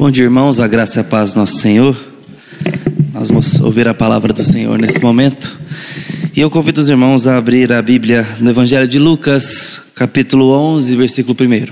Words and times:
Bom 0.00 0.10
dia, 0.10 0.24
irmãos, 0.24 0.58
a 0.60 0.66
graça 0.66 0.98
e 0.98 1.02
a 1.02 1.04
paz 1.04 1.34
do 1.34 1.40
nosso 1.40 1.58
Senhor. 1.58 1.94
Nós 3.12 3.28
vamos 3.28 3.60
ouvir 3.60 3.86
a 3.86 3.92
palavra 3.92 4.32
do 4.32 4.42
Senhor 4.42 4.78
nesse 4.78 4.98
momento. 4.98 5.54
E 6.34 6.40
eu 6.40 6.48
convido 6.48 6.80
os 6.80 6.88
irmãos 6.88 7.26
a 7.26 7.36
abrir 7.36 7.70
a 7.70 7.82
Bíblia 7.82 8.26
no 8.40 8.48
Evangelho 8.48 8.88
de 8.88 8.98
Lucas, 8.98 9.82
capítulo 9.94 10.52
11, 10.52 10.96
versículo 10.96 11.36
1. 11.38 11.70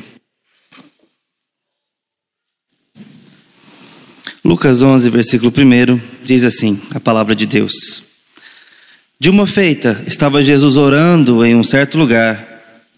Lucas 4.45 4.83
11, 4.83 5.09
versículo 5.09 5.51
1, 5.51 5.99
diz 6.23 6.45
assim: 6.45 6.79
a 6.95 7.01
palavra 7.01 7.35
de 7.35 7.47
Deus. 7.47 7.73
De 9.19 9.31
uma 9.31 9.47
feita, 9.47 10.05
estava 10.07 10.43
Jesus 10.43 10.77
orando 10.77 11.43
em 11.47 11.57
um 11.57 11.63
certo 11.63 11.97
lugar. 11.97 12.47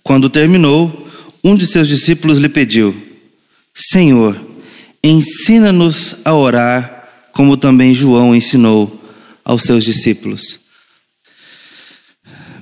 Quando 0.03 0.29
terminou, 0.29 1.09
um 1.45 1.55
de 1.55 1.69
seus 1.69 1.87
discípulos 1.87 2.39
lhe 2.39 2.49
pediu: 2.49 2.93
Senhor, 3.73 4.50
Ensina-nos 5.03 6.17
a 6.25 6.35
orar, 6.35 7.09
como 7.33 7.57
também 7.57 7.95
João 7.95 8.35
ensinou 8.35 9.01
aos 9.45 9.63
seus 9.63 9.85
discípulos. 9.85 10.61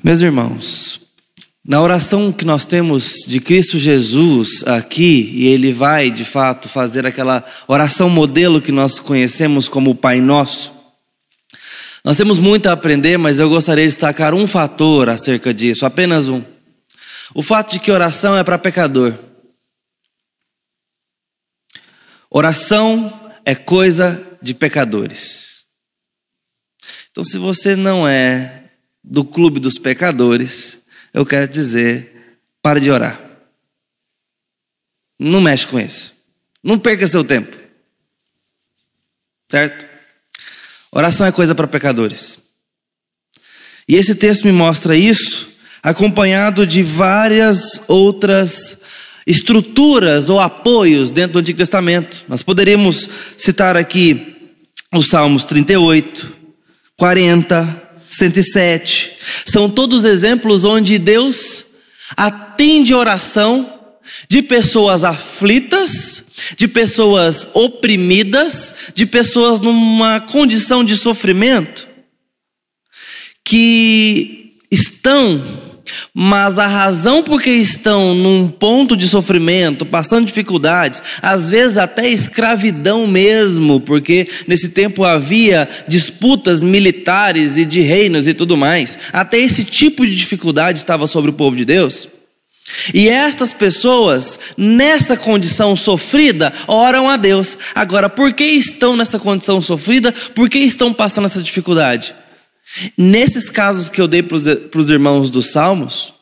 Meus 0.02 0.20
irmãos, 0.20 1.00
na 1.66 1.82
oração 1.82 2.32
que 2.32 2.44
nós 2.44 2.64
temos 2.64 3.24
de 3.26 3.40
Cristo 3.40 3.78
Jesus 3.78 4.62
aqui, 4.66 5.30
e 5.34 5.48
ele 5.48 5.72
vai 5.72 6.10
de 6.10 6.24
fato 6.24 6.68
fazer 6.68 7.04
aquela 7.06 7.44
oração 7.66 8.08
modelo 8.08 8.60
que 8.60 8.72
nós 8.72 8.98
conhecemos 8.98 9.68
como 9.68 9.90
o 9.90 9.94
Pai 9.94 10.20
Nosso. 10.20 10.72
Nós 12.04 12.16
temos 12.16 12.38
muito 12.38 12.68
a 12.68 12.72
aprender, 12.72 13.18
mas 13.18 13.38
eu 13.38 13.50
gostaria 13.50 13.84
de 13.84 13.90
destacar 13.90 14.32
um 14.32 14.46
fator 14.46 15.10
acerca 15.10 15.52
disso, 15.52 15.84
apenas 15.84 16.28
um. 16.28 16.42
O 17.34 17.42
fato 17.42 17.72
de 17.72 17.80
que 17.80 17.90
oração 17.90 18.36
é 18.36 18.42
para 18.42 18.56
pecador. 18.56 19.12
Oração 22.30 23.32
é 23.44 23.54
coisa 23.54 24.38
de 24.42 24.54
pecadores. 24.54 25.66
Então, 27.10 27.24
se 27.24 27.38
você 27.38 27.74
não 27.74 28.06
é 28.06 28.70
do 29.02 29.24
clube 29.24 29.58
dos 29.58 29.78
pecadores, 29.78 30.78
eu 31.12 31.24
quero 31.24 31.48
dizer, 31.48 32.40
pare 32.62 32.80
de 32.80 32.90
orar. 32.90 33.20
Não 35.18 35.40
mexe 35.40 35.66
com 35.66 35.80
isso. 35.80 36.14
Não 36.62 36.78
perca 36.78 37.08
seu 37.08 37.24
tempo. 37.24 37.56
Certo? 39.50 39.86
Oração 40.92 41.26
é 41.26 41.32
coisa 41.32 41.54
para 41.54 41.66
pecadores. 41.66 42.38
E 43.88 43.96
esse 43.96 44.14
texto 44.14 44.44
me 44.44 44.52
mostra 44.52 44.94
isso, 44.94 45.48
acompanhado 45.82 46.66
de 46.66 46.82
várias 46.82 47.88
outras 47.88 48.82
estruturas 49.28 50.30
ou 50.30 50.40
apoios 50.40 51.10
dentro 51.10 51.34
do 51.34 51.38
Antigo 51.40 51.58
Testamento. 51.58 52.24
Nós 52.26 52.42
poderíamos 52.42 53.10
citar 53.36 53.76
aqui 53.76 54.34
os 54.90 55.10
Salmos 55.10 55.44
38, 55.44 56.32
40, 56.96 57.90
107. 58.10 59.12
São 59.44 59.68
todos 59.68 60.06
exemplos 60.06 60.64
onde 60.64 60.98
Deus 60.98 61.66
atende 62.16 62.94
oração 62.94 63.70
de 64.30 64.40
pessoas 64.40 65.04
aflitas, 65.04 66.24
de 66.56 66.66
pessoas 66.66 67.46
oprimidas, 67.52 68.74
de 68.94 69.04
pessoas 69.04 69.60
numa 69.60 70.20
condição 70.20 70.82
de 70.82 70.96
sofrimento, 70.96 71.86
que 73.44 74.56
estão 74.70 75.67
mas 76.12 76.58
a 76.58 76.66
razão 76.66 77.22
por 77.22 77.40
que 77.40 77.50
estão 77.50 78.14
num 78.14 78.48
ponto 78.48 78.96
de 78.96 79.08
sofrimento, 79.08 79.86
passando 79.86 80.26
dificuldades, 80.26 81.02
às 81.22 81.50
vezes 81.50 81.76
até 81.76 82.08
escravidão 82.08 83.06
mesmo, 83.06 83.80
porque 83.80 84.28
nesse 84.46 84.70
tempo 84.70 85.04
havia 85.04 85.68
disputas 85.86 86.62
militares 86.62 87.56
e 87.56 87.64
de 87.64 87.80
reinos 87.80 88.26
e 88.26 88.34
tudo 88.34 88.56
mais, 88.56 88.98
até 89.12 89.38
esse 89.38 89.64
tipo 89.64 90.06
de 90.06 90.14
dificuldade 90.14 90.78
estava 90.78 91.06
sobre 91.06 91.30
o 91.30 91.34
povo 91.34 91.56
de 91.56 91.64
Deus. 91.64 92.08
E 92.92 93.08
estas 93.08 93.52
pessoas, 93.52 94.38
nessa 94.56 95.16
condição 95.16 95.74
sofrida, 95.74 96.52
oram 96.66 97.08
a 97.08 97.16
Deus. 97.16 97.56
Agora, 97.74 98.08
por 98.08 98.32
que 98.32 98.44
estão 98.44 98.96
nessa 98.96 99.18
condição 99.18 99.60
sofrida? 99.60 100.12
Por 100.34 100.48
que 100.48 100.58
estão 100.58 100.92
passando 100.92 101.24
essa 101.24 101.42
dificuldade? 101.42 102.14
Nesses 102.96 103.48
casos 103.48 103.88
que 103.88 104.00
eu 104.00 104.08
dei 104.08 104.22
para 104.22 104.36
os 104.80 104.90
irmãos 104.90 105.30
dos 105.30 105.52
Salmos, 105.52 106.12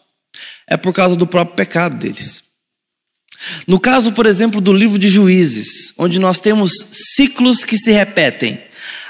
é 0.68 0.76
por 0.76 0.92
causa 0.92 1.16
do 1.16 1.26
próprio 1.26 1.56
pecado 1.56 1.96
deles. 1.96 2.44
No 3.66 3.78
caso, 3.78 4.12
por 4.12 4.26
exemplo, 4.26 4.60
do 4.60 4.72
livro 4.72 4.98
de 4.98 5.08
Juízes, 5.08 5.92
onde 5.98 6.18
nós 6.18 6.40
temos 6.40 6.70
ciclos 7.14 7.64
que 7.64 7.76
se 7.76 7.92
repetem, 7.92 8.60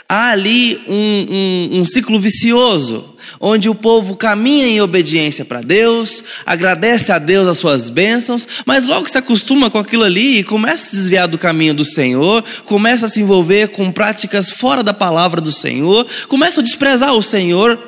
há 0.08 0.30
ali 0.30 0.80
um, 0.86 1.26
um, 1.74 1.80
um 1.80 1.84
ciclo 1.84 2.18
vicioso 2.18 3.16
onde 3.40 3.68
o 3.68 3.74
povo 3.74 4.16
caminha 4.16 4.66
em 4.66 4.80
obediência 4.80 5.44
para 5.44 5.60
Deus, 5.60 6.22
agradece 6.44 7.12
a 7.12 7.18
Deus 7.18 7.48
as 7.48 7.58
suas 7.58 7.90
bênçãos, 7.90 8.46
mas 8.64 8.86
logo 8.86 9.08
se 9.08 9.18
acostuma 9.18 9.70
com 9.70 9.78
aquilo 9.78 10.04
ali 10.04 10.38
e 10.38 10.44
começa 10.44 10.86
a 10.86 10.90
se 10.90 10.96
desviar 10.96 11.28
do 11.28 11.38
caminho 11.38 11.74
do 11.74 11.84
Senhor, 11.84 12.44
começa 12.64 13.06
a 13.06 13.08
se 13.08 13.20
envolver 13.20 13.68
com 13.68 13.90
práticas 13.92 14.50
fora 14.50 14.82
da 14.82 14.94
palavra 14.94 15.40
do 15.40 15.52
Senhor, 15.52 16.06
começa 16.28 16.60
a 16.60 16.64
desprezar 16.64 17.12
o 17.14 17.22
Senhor 17.22 17.78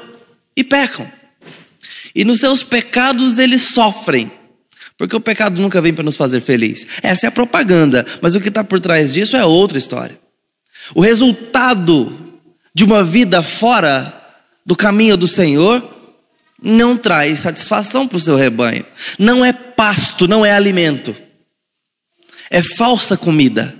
e 0.56 0.64
pecam. 0.64 1.10
E 2.14 2.24
nos 2.24 2.40
seus 2.40 2.62
pecados 2.62 3.38
eles 3.38 3.62
sofrem. 3.62 4.30
Porque 4.96 5.14
o 5.14 5.20
pecado 5.20 5.62
nunca 5.62 5.80
vem 5.80 5.94
para 5.94 6.02
nos 6.02 6.16
fazer 6.16 6.40
feliz. 6.40 6.84
Essa 7.00 7.26
é 7.26 7.28
a 7.28 7.32
propaganda, 7.32 8.04
mas 8.20 8.34
o 8.34 8.40
que 8.40 8.48
está 8.48 8.64
por 8.64 8.80
trás 8.80 9.12
disso 9.12 9.36
é 9.36 9.44
outra 9.44 9.78
história. 9.78 10.18
O 10.94 11.00
resultado 11.00 12.16
de 12.74 12.84
uma 12.84 13.04
vida 13.04 13.42
fora 13.42 14.14
do 14.64 14.76
caminho 14.76 15.16
do 15.16 15.26
Senhor 15.26 15.82
não 16.62 16.96
traz 16.96 17.40
satisfação 17.40 18.06
para 18.06 18.16
o 18.16 18.20
seu 18.20 18.36
rebanho. 18.36 18.84
Não 19.18 19.44
é 19.44 19.52
pasto, 19.52 20.26
não 20.26 20.44
é 20.44 20.52
alimento. 20.52 21.14
É 22.50 22.62
falsa 22.62 23.16
comida. 23.16 23.74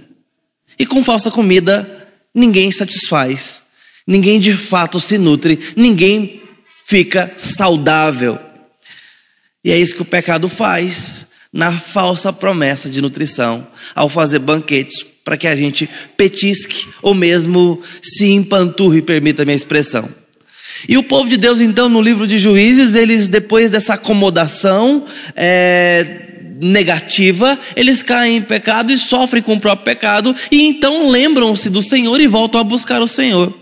E 0.78 0.86
com 0.86 1.02
falsa 1.02 1.30
comida, 1.30 2.08
ninguém 2.34 2.70
satisfaz. 2.70 3.62
Ninguém 4.06 4.38
de 4.38 4.56
fato 4.56 5.00
se 5.00 5.18
nutre. 5.18 5.58
Ninguém 5.76 6.42
fica 6.84 7.34
saudável. 7.36 8.38
E 9.64 9.72
é 9.72 9.78
isso 9.78 9.94
que 9.94 10.02
o 10.02 10.06
pecado 10.06 10.48
faz 10.48 11.26
na 11.52 11.72
falsa 11.78 12.32
promessa 12.32 12.90
de 12.90 13.00
nutrição, 13.00 13.66
ao 13.94 14.08
fazer 14.08 14.38
banquetes 14.38 15.02
para 15.28 15.36
que 15.36 15.46
a 15.46 15.54
gente 15.54 15.86
petisque 16.16 16.88
ou 17.02 17.12
mesmo 17.12 17.82
se 18.00 18.30
empanturre, 18.30 19.02
permita 19.02 19.42
a 19.42 19.44
minha 19.44 19.54
expressão. 19.54 20.08
E 20.88 20.96
o 20.96 21.02
povo 21.02 21.28
de 21.28 21.36
Deus, 21.36 21.60
então, 21.60 21.86
no 21.86 22.00
livro 22.00 22.26
de 22.26 22.38
Juízes, 22.38 22.94
eles, 22.94 23.28
depois 23.28 23.70
dessa 23.70 23.92
acomodação 23.92 25.04
é, 25.36 26.56
negativa, 26.58 27.58
eles 27.76 28.02
caem 28.02 28.38
em 28.38 28.42
pecado 28.42 28.90
e 28.90 28.96
sofrem 28.96 29.42
com 29.42 29.52
o 29.52 29.60
próprio 29.60 29.84
pecado, 29.84 30.34
e 30.50 30.62
então 30.62 31.10
lembram-se 31.10 31.68
do 31.68 31.82
Senhor 31.82 32.18
e 32.18 32.26
voltam 32.26 32.58
a 32.58 32.64
buscar 32.64 33.02
o 33.02 33.06
Senhor. 33.06 33.52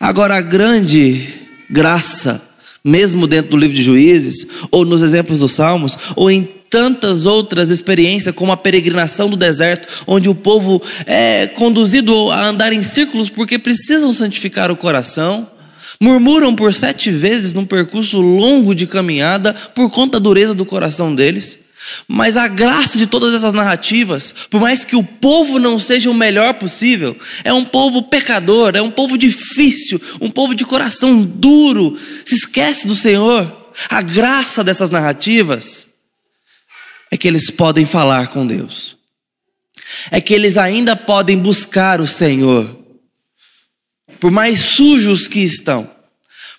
Agora, 0.00 0.36
a 0.36 0.42
grande 0.42 1.28
graça, 1.70 2.42
mesmo 2.82 3.28
dentro 3.28 3.52
do 3.52 3.56
livro 3.56 3.76
de 3.76 3.84
Juízes, 3.84 4.48
ou 4.68 4.84
nos 4.84 5.00
exemplos 5.00 5.38
dos 5.38 5.52
Salmos, 5.52 5.96
ou 6.16 6.28
em 6.28 6.55
tantas 6.70 7.26
outras 7.26 7.70
experiências, 7.70 8.34
como 8.34 8.52
a 8.52 8.56
peregrinação 8.56 9.28
do 9.28 9.36
deserto, 9.36 10.04
onde 10.06 10.28
o 10.28 10.34
povo 10.34 10.82
é 11.06 11.46
conduzido 11.46 12.30
a 12.30 12.46
andar 12.46 12.72
em 12.72 12.82
círculos 12.82 13.30
porque 13.30 13.58
precisam 13.58 14.12
santificar 14.12 14.70
o 14.70 14.76
coração. 14.76 15.48
Murmuram 16.00 16.54
por 16.54 16.74
sete 16.74 17.10
vezes 17.10 17.54
num 17.54 17.64
percurso 17.64 18.20
longo 18.20 18.74
de 18.74 18.86
caminhada 18.86 19.54
por 19.54 19.90
conta 19.90 20.20
da 20.20 20.24
dureza 20.24 20.54
do 20.54 20.66
coração 20.66 21.14
deles. 21.14 21.58
Mas 22.08 22.36
a 22.36 22.48
graça 22.48 22.98
de 22.98 23.06
todas 23.06 23.34
essas 23.34 23.52
narrativas, 23.52 24.34
por 24.50 24.60
mais 24.60 24.84
que 24.84 24.96
o 24.96 25.04
povo 25.04 25.58
não 25.58 25.78
seja 25.78 26.10
o 26.10 26.14
melhor 26.14 26.54
possível, 26.54 27.16
é 27.44 27.52
um 27.52 27.64
povo 27.64 28.02
pecador, 28.02 28.74
é 28.74 28.82
um 28.82 28.90
povo 28.90 29.16
difícil, 29.16 30.00
um 30.20 30.30
povo 30.30 30.54
de 30.54 30.64
coração 30.64 31.22
duro, 31.22 31.96
se 32.24 32.34
esquece 32.34 32.86
do 32.86 32.94
Senhor. 32.94 33.64
A 33.88 34.02
graça 34.02 34.64
dessas 34.64 34.90
narrativas 34.90 35.85
é 37.10 37.16
que 37.16 37.28
eles 37.28 37.50
podem 37.50 37.86
falar 37.86 38.28
com 38.28 38.46
Deus, 38.46 38.96
é 40.10 40.20
que 40.20 40.34
eles 40.34 40.56
ainda 40.56 40.96
podem 40.96 41.38
buscar 41.38 42.00
o 42.00 42.06
Senhor, 42.06 42.76
por 44.20 44.30
mais 44.30 44.58
sujos 44.58 45.28
que 45.28 45.40
estão, 45.40 45.90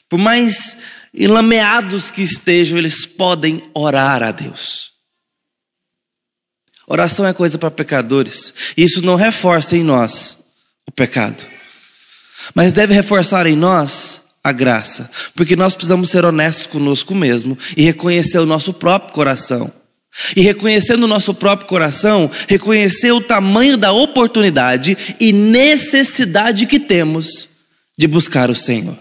por 0.07 0.17
mais 0.17 0.77
enlameados 1.13 2.11
que 2.11 2.21
estejam, 2.21 2.77
eles 2.77 3.05
podem 3.05 3.69
orar 3.73 4.21
a 4.21 4.31
Deus. 4.31 4.91
Oração 6.87 7.25
é 7.25 7.33
coisa 7.33 7.57
para 7.57 7.69
pecadores, 7.69 8.53
isso 8.77 9.03
não 9.03 9.15
reforça 9.15 9.75
em 9.75 9.83
nós 9.83 10.37
o 10.85 10.91
pecado, 10.91 11.45
mas 12.55 12.71
deve 12.71 12.93
reforçar 12.93 13.45
em 13.45 13.57
nós 13.57 14.21
a 14.41 14.53
graça, 14.53 15.11
porque 15.35 15.57
nós 15.57 15.75
precisamos 15.75 16.09
ser 16.09 16.23
honestos 16.23 16.67
conosco 16.67 17.13
mesmo 17.13 17.57
e 17.75 17.83
reconhecer 17.83 18.39
o 18.39 18.45
nosso 18.45 18.73
próprio 18.73 19.13
coração. 19.13 19.73
E 20.35 20.41
reconhecendo 20.41 21.03
o 21.03 21.07
nosso 21.07 21.33
próprio 21.33 21.67
coração, 21.67 22.29
reconhecer 22.47 23.11
o 23.11 23.21
tamanho 23.21 23.77
da 23.77 23.91
oportunidade 23.91 24.97
e 25.19 25.31
necessidade 25.31 26.65
que 26.65 26.79
temos 26.79 27.49
de 27.97 28.07
buscar 28.07 28.49
o 28.49 28.55
Senhor. 28.55 28.97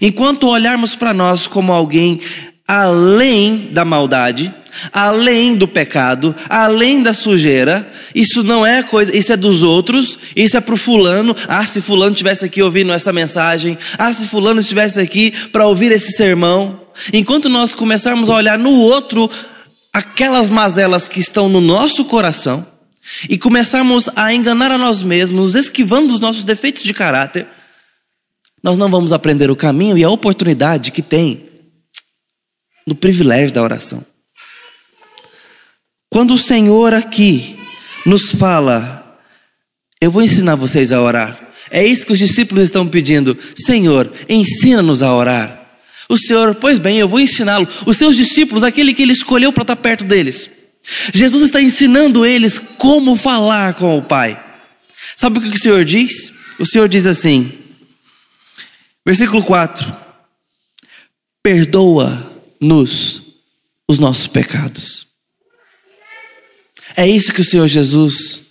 Enquanto 0.00 0.48
olharmos 0.48 0.94
para 0.94 1.14
nós 1.14 1.46
como 1.46 1.72
alguém 1.72 2.20
além 2.68 3.70
da 3.72 3.82
maldade, 3.82 4.52
além 4.92 5.54
do 5.54 5.66
pecado, 5.66 6.36
além 6.50 7.02
da 7.02 7.14
sujeira, 7.14 7.90
isso 8.14 8.42
não 8.42 8.64
é 8.66 8.82
coisa, 8.82 9.16
isso 9.16 9.32
é 9.32 9.36
dos 9.38 9.62
outros, 9.62 10.18
isso 10.36 10.54
é 10.54 10.60
para 10.60 10.74
o 10.74 10.78
fulano. 10.78 11.34
Ah, 11.48 11.64
se 11.64 11.80
fulano 11.80 12.12
estivesse 12.12 12.44
aqui 12.44 12.62
ouvindo 12.62 12.92
essa 12.92 13.10
mensagem, 13.12 13.78
ah, 13.96 14.12
se 14.12 14.28
fulano 14.28 14.60
estivesse 14.60 15.00
aqui 15.00 15.32
para 15.50 15.66
ouvir 15.66 15.90
esse 15.90 16.12
sermão. 16.12 16.77
Enquanto 17.12 17.48
nós 17.48 17.74
começarmos 17.74 18.30
a 18.30 18.34
olhar 18.34 18.58
no 18.58 18.72
outro 18.72 19.30
aquelas 19.92 20.50
mazelas 20.50 21.08
que 21.08 21.20
estão 21.20 21.48
no 21.48 21.60
nosso 21.60 22.04
coração 22.04 22.66
e 23.28 23.38
começarmos 23.38 24.08
a 24.14 24.32
enganar 24.32 24.70
a 24.70 24.78
nós 24.78 25.02
mesmos, 25.02 25.54
esquivando 25.54 26.14
os 26.14 26.20
nossos 26.20 26.44
defeitos 26.44 26.82
de 26.82 26.92
caráter, 26.92 27.46
nós 28.62 28.76
não 28.76 28.90
vamos 28.90 29.12
aprender 29.12 29.50
o 29.50 29.56
caminho 29.56 29.96
e 29.96 30.04
a 30.04 30.10
oportunidade 30.10 30.90
que 30.90 31.02
tem 31.02 31.48
no 32.86 32.94
privilégio 32.94 33.52
da 33.52 33.62
oração. 33.62 34.04
Quando 36.10 36.34
o 36.34 36.38
Senhor 36.38 36.94
aqui 36.94 37.58
nos 38.04 38.32
fala, 38.32 39.20
eu 40.00 40.10
vou 40.10 40.22
ensinar 40.22 40.54
vocês 40.54 40.92
a 40.92 41.00
orar. 41.00 41.38
É 41.70 41.84
isso 41.84 42.06
que 42.06 42.12
os 42.12 42.18
discípulos 42.18 42.64
estão 42.64 42.86
pedindo. 42.88 43.36
Senhor, 43.54 44.10
ensina-nos 44.28 45.02
a 45.02 45.14
orar. 45.14 45.57
O 46.08 46.16
Senhor, 46.16 46.54
pois 46.54 46.78
bem, 46.78 46.98
eu 46.98 47.08
vou 47.08 47.20
ensiná-lo. 47.20 47.68
Os 47.84 47.96
seus 47.96 48.16
discípulos, 48.16 48.64
aquele 48.64 48.94
que 48.94 49.02
ele 49.02 49.12
escolheu 49.12 49.52
para 49.52 49.62
estar 49.62 49.76
perto 49.76 50.04
deles. 50.04 50.50
Jesus 51.12 51.44
está 51.44 51.60
ensinando 51.60 52.24
eles 52.24 52.58
como 52.78 53.14
falar 53.14 53.74
com 53.74 53.98
o 53.98 54.02
Pai. 54.02 54.42
Sabe 55.16 55.38
o 55.38 55.42
que 55.42 55.48
o 55.48 55.60
Senhor 55.60 55.84
diz? 55.84 56.32
O 56.58 56.64
Senhor 56.64 56.88
diz 56.88 57.06
assim, 57.06 57.52
versículo 59.04 59.42
4: 59.42 59.94
Perdoa-nos 61.42 63.22
os 63.86 63.98
nossos 63.98 64.26
pecados. 64.26 65.06
É 66.96 67.06
isso 67.06 67.32
que 67.32 67.40
o 67.40 67.44
Senhor 67.44 67.66
Jesus 67.66 68.46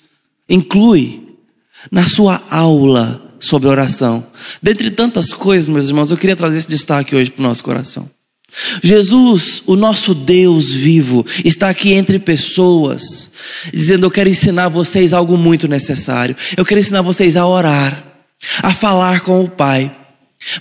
inclui 0.47 1.35
na 1.91 2.05
sua 2.05 2.43
aula 2.49 3.26
sobre 3.39 3.67
oração. 3.67 4.25
Dentre 4.61 4.91
tantas 4.91 5.33
coisas, 5.33 5.69
meus 5.69 5.87
irmãos, 5.87 6.11
eu 6.11 6.17
queria 6.17 6.35
trazer 6.35 6.57
esse 6.57 6.69
destaque 6.69 7.15
hoje 7.15 7.31
para 7.31 7.41
o 7.41 7.47
nosso 7.47 7.63
coração. 7.63 8.09
Jesus, 8.81 9.61
o 9.65 9.75
nosso 9.75 10.15
Deus 10.15 10.71
vivo, 10.71 11.25
está 11.43 11.69
aqui 11.69 11.93
entre 11.93 12.17
pessoas, 12.17 13.29
dizendo: 13.73 14.05
Eu 14.05 14.11
quero 14.11 14.29
ensinar 14.29 14.69
vocês 14.69 15.13
algo 15.13 15.37
muito 15.37 15.67
necessário. 15.67 16.35
Eu 16.55 16.65
quero 16.65 16.79
ensinar 16.79 17.01
vocês 17.01 17.35
a 17.35 17.45
orar, 17.45 18.03
a 18.63 18.73
falar 18.73 19.21
com 19.21 19.43
o 19.43 19.49
Pai. 19.49 19.93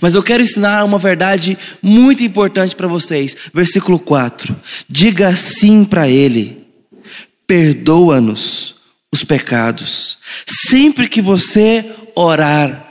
Mas 0.01 0.15
eu 0.15 0.23
quero 0.23 0.43
ensinar 0.43 0.83
uma 0.83 0.97
verdade 0.97 1.57
muito 1.81 2.23
importante 2.23 2.75
para 2.75 2.87
vocês. 2.87 3.35
Versículo 3.53 3.99
4: 3.99 4.55
Diga 4.89 5.33
sim 5.35 5.85
para 5.85 6.09
Ele, 6.09 6.65
perdoa-nos 7.47 8.75
os 9.11 9.23
pecados. 9.23 10.17
Sempre 10.45 11.07
que 11.07 11.21
você 11.21 11.85
orar, 12.17 12.87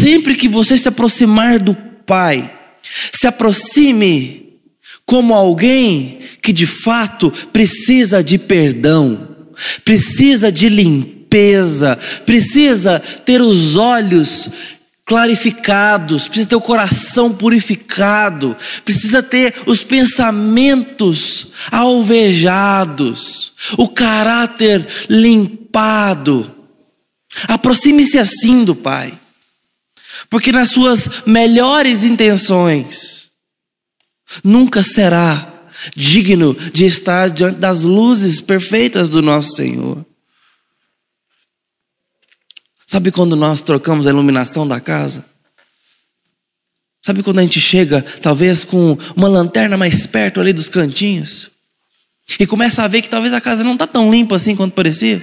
sempre 0.00 0.34
que 0.34 0.48
você 0.48 0.76
se 0.76 0.88
aproximar 0.88 1.58
do 1.58 1.74
Pai, 2.06 2.52
se 3.12 3.26
aproxime 3.26 4.58
como 5.06 5.34
alguém 5.34 6.18
que 6.42 6.52
de 6.52 6.66
fato 6.66 7.30
precisa 7.52 8.22
de 8.22 8.38
perdão, 8.38 9.28
precisa 9.84 10.50
de 10.50 10.68
limpeza, 10.68 11.98
precisa 12.26 13.00
ter 13.24 13.40
os 13.40 13.76
olhos 13.76 14.50
clarificados, 15.04 16.26
precisa 16.26 16.48
ter 16.48 16.56
o 16.56 16.60
coração 16.60 17.32
purificado, 17.32 18.56
precisa 18.84 19.22
ter 19.22 19.54
os 19.66 19.84
pensamentos 19.84 21.48
alvejados, 21.70 23.52
o 23.76 23.88
caráter 23.88 24.86
limpado. 25.08 26.63
Aproxime-se 27.48 28.18
assim 28.18 28.64
do 28.64 28.74
Pai, 28.74 29.18
porque 30.30 30.52
nas 30.52 30.70
suas 30.70 31.24
melhores 31.26 32.02
intenções, 32.02 33.30
nunca 34.42 34.82
será 34.82 35.52
digno 35.94 36.54
de 36.54 36.86
estar 36.86 37.28
diante 37.30 37.58
das 37.58 37.82
luzes 37.82 38.40
perfeitas 38.40 39.08
do 39.10 39.20
nosso 39.20 39.56
Senhor. 39.56 40.04
Sabe 42.86 43.10
quando 43.10 43.34
nós 43.34 43.60
trocamos 43.60 44.06
a 44.06 44.10
iluminação 44.10 44.66
da 44.66 44.80
casa? 44.80 45.24
Sabe 47.04 47.22
quando 47.22 47.38
a 47.38 47.42
gente 47.42 47.60
chega, 47.60 48.02
talvez 48.22 48.64
com 48.64 48.96
uma 49.14 49.28
lanterna 49.28 49.76
mais 49.76 50.06
perto 50.06 50.40
ali 50.40 50.52
dos 50.52 50.68
cantinhos, 50.68 51.50
e 52.38 52.46
começa 52.46 52.82
a 52.82 52.88
ver 52.88 53.02
que 53.02 53.10
talvez 53.10 53.34
a 53.34 53.40
casa 53.40 53.62
não 53.62 53.74
está 53.74 53.86
tão 53.86 54.10
limpa 54.10 54.36
assim 54.36 54.56
quanto 54.56 54.72
parecia? 54.72 55.22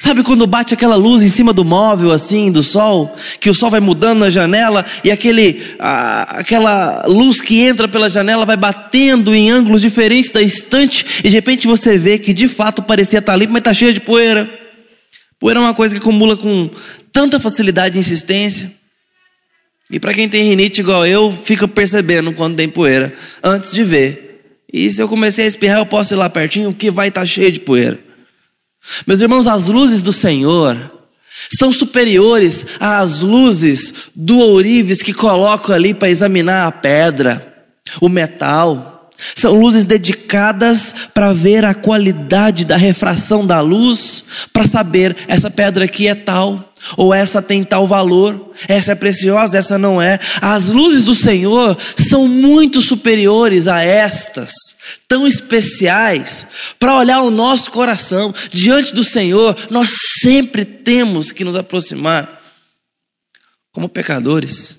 Sabe 0.00 0.24
quando 0.24 0.46
bate 0.46 0.74
aquela 0.74 0.96
luz 0.96 1.22
em 1.22 1.28
cima 1.28 1.52
do 1.52 1.64
móvel, 1.64 2.10
assim, 2.10 2.50
do 2.50 2.62
sol, 2.62 3.14
que 3.38 3.48
o 3.48 3.54
sol 3.54 3.70
vai 3.70 3.78
mudando 3.78 4.20
na 4.20 4.30
janela 4.30 4.84
e 5.04 5.10
aquele, 5.10 5.62
a, 5.78 6.38
aquela 6.40 7.04
luz 7.06 7.40
que 7.40 7.60
entra 7.60 7.86
pela 7.86 8.08
janela 8.08 8.44
vai 8.44 8.56
batendo 8.56 9.34
em 9.34 9.50
ângulos 9.50 9.80
diferentes 9.80 10.32
da 10.32 10.42
estante 10.42 11.06
e 11.20 11.22
de 11.22 11.28
repente 11.28 11.66
você 11.66 11.96
vê 11.96 12.18
que 12.18 12.34
de 12.34 12.48
fato 12.48 12.82
parecia 12.82 13.20
estar 13.20 13.36
limpo, 13.36 13.52
mas 13.52 13.60
está 13.60 13.72
cheio 13.72 13.92
de 13.92 14.00
poeira. 14.00 14.50
Poeira 15.38 15.60
é 15.60 15.62
uma 15.62 15.74
coisa 15.74 15.94
que 15.94 16.00
acumula 16.00 16.36
com 16.36 16.68
tanta 17.12 17.38
facilidade 17.38 17.96
e 17.96 18.00
insistência. 18.00 18.72
E 19.88 20.00
para 20.00 20.12
quem 20.12 20.28
tem 20.28 20.42
rinite 20.42 20.80
igual 20.80 21.06
eu, 21.06 21.32
fica 21.44 21.68
percebendo 21.68 22.32
quando 22.32 22.56
tem 22.56 22.68
poeira, 22.68 23.12
antes 23.42 23.72
de 23.72 23.84
ver. 23.84 24.42
E 24.70 24.90
se 24.90 25.00
eu 25.00 25.08
comecei 25.08 25.44
a 25.44 25.48
espirrar, 25.48 25.78
eu 25.78 25.86
posso 25.86 26.12
ir 26.12 26.16
lá 26.16 26.28
pertinho, 26.28 26.74
que 26.74 26.90
vai 26.90 27.08
estar 27.08 27.20
tá 27.20 27.26
cheio 27.26 27.52
de 27.52 27.60
poeira. 27.60 28.07
Meus 29.06 29.20
irmãos, 29.20 29.46
as 29.46 29.66
luzes 29.66 30.02
do 30.02 30.12
Senhor 30.12 30.76
são 31.56 31.72
superiores 31.72 32.66
às 32.80 33.20
luzes 33.20 34.10
do 34.14 34.38
ourives 34.38 35.00
que 35.00 35.14
colocam 35.14 35.74
ali 35.74 35.94
para 35.94 36.10
examinar 36.10 36.66
a 36.66 36.72
pedra, 36.72 37.66
o 38.00 38.08
metal. 38.08 38.97
São 39.34 39.52
luzes 39.52 39.84
dedicadas 39.84 40.94
para 41.12 41.32
ver 41.32 41.64
a 41.64 41.74
qualidade 41.74 42.64
da 42.64 42.76
refração 42.76 43.44
da 43.44 43.60
luz, 43.60 44.24
para 44.52 44.66
saber 44.66 45.16
essa 45.26 45.50
pedra 45.50 45.84
aqui 45.84 46.06
é 46.06 46.14
tal, 46.14 46.72
ou 46.96 47.12
essa 47.12 47.42
tem 47.42 47.64
tal 47.64 47.86
valor, 47.86 48.54
essa 48.68 48.92
é 48.92 48.94
preciosa, 48.94 49.58
essa 49.58 49.76
não 49.76 50.00
é. 50.00 50.20
As 50.40 50.68
luzes 50.68 51.04
do 51.04 51.16
Senhor 51.16 51.76
são 52.08 52.28
muito 52.28 52.80
superiores 52.80 53.66
a 53.66 53.82
estas, 53.82 54.52
tão 55.08 55.26
especiais, 55.26 56.46
para 56.78 56.96
olhar 56.96 57.20
o 57.20 57.30
nosso 57.30 57.72
coração. 57.72 58.32
Diante 58.50 58.94
do 58.94 59.02
Senhor, 59.02 59.56
nós 59.68 59.90
sempre 60.20 60.64
temos 60.64 61.32
que 61.32 61.44
nos 61.44 61.56
aproximar 61.56 62.40
como 63.72 63.88
pecadores, 63.88 64.78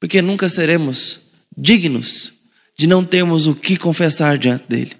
porque 0.00 0.22
nunca 0.22 0.48
seremos 0.48 1.20
dignos 1.56 2.41
de 2.78 2.86
não 2.86 3.04
termos 3.04 3.46
o 3.46 3.54
que 3.54 3.76
confessar 3.76 4.38
diante 4.38 4.64
dele. 4.68 4.92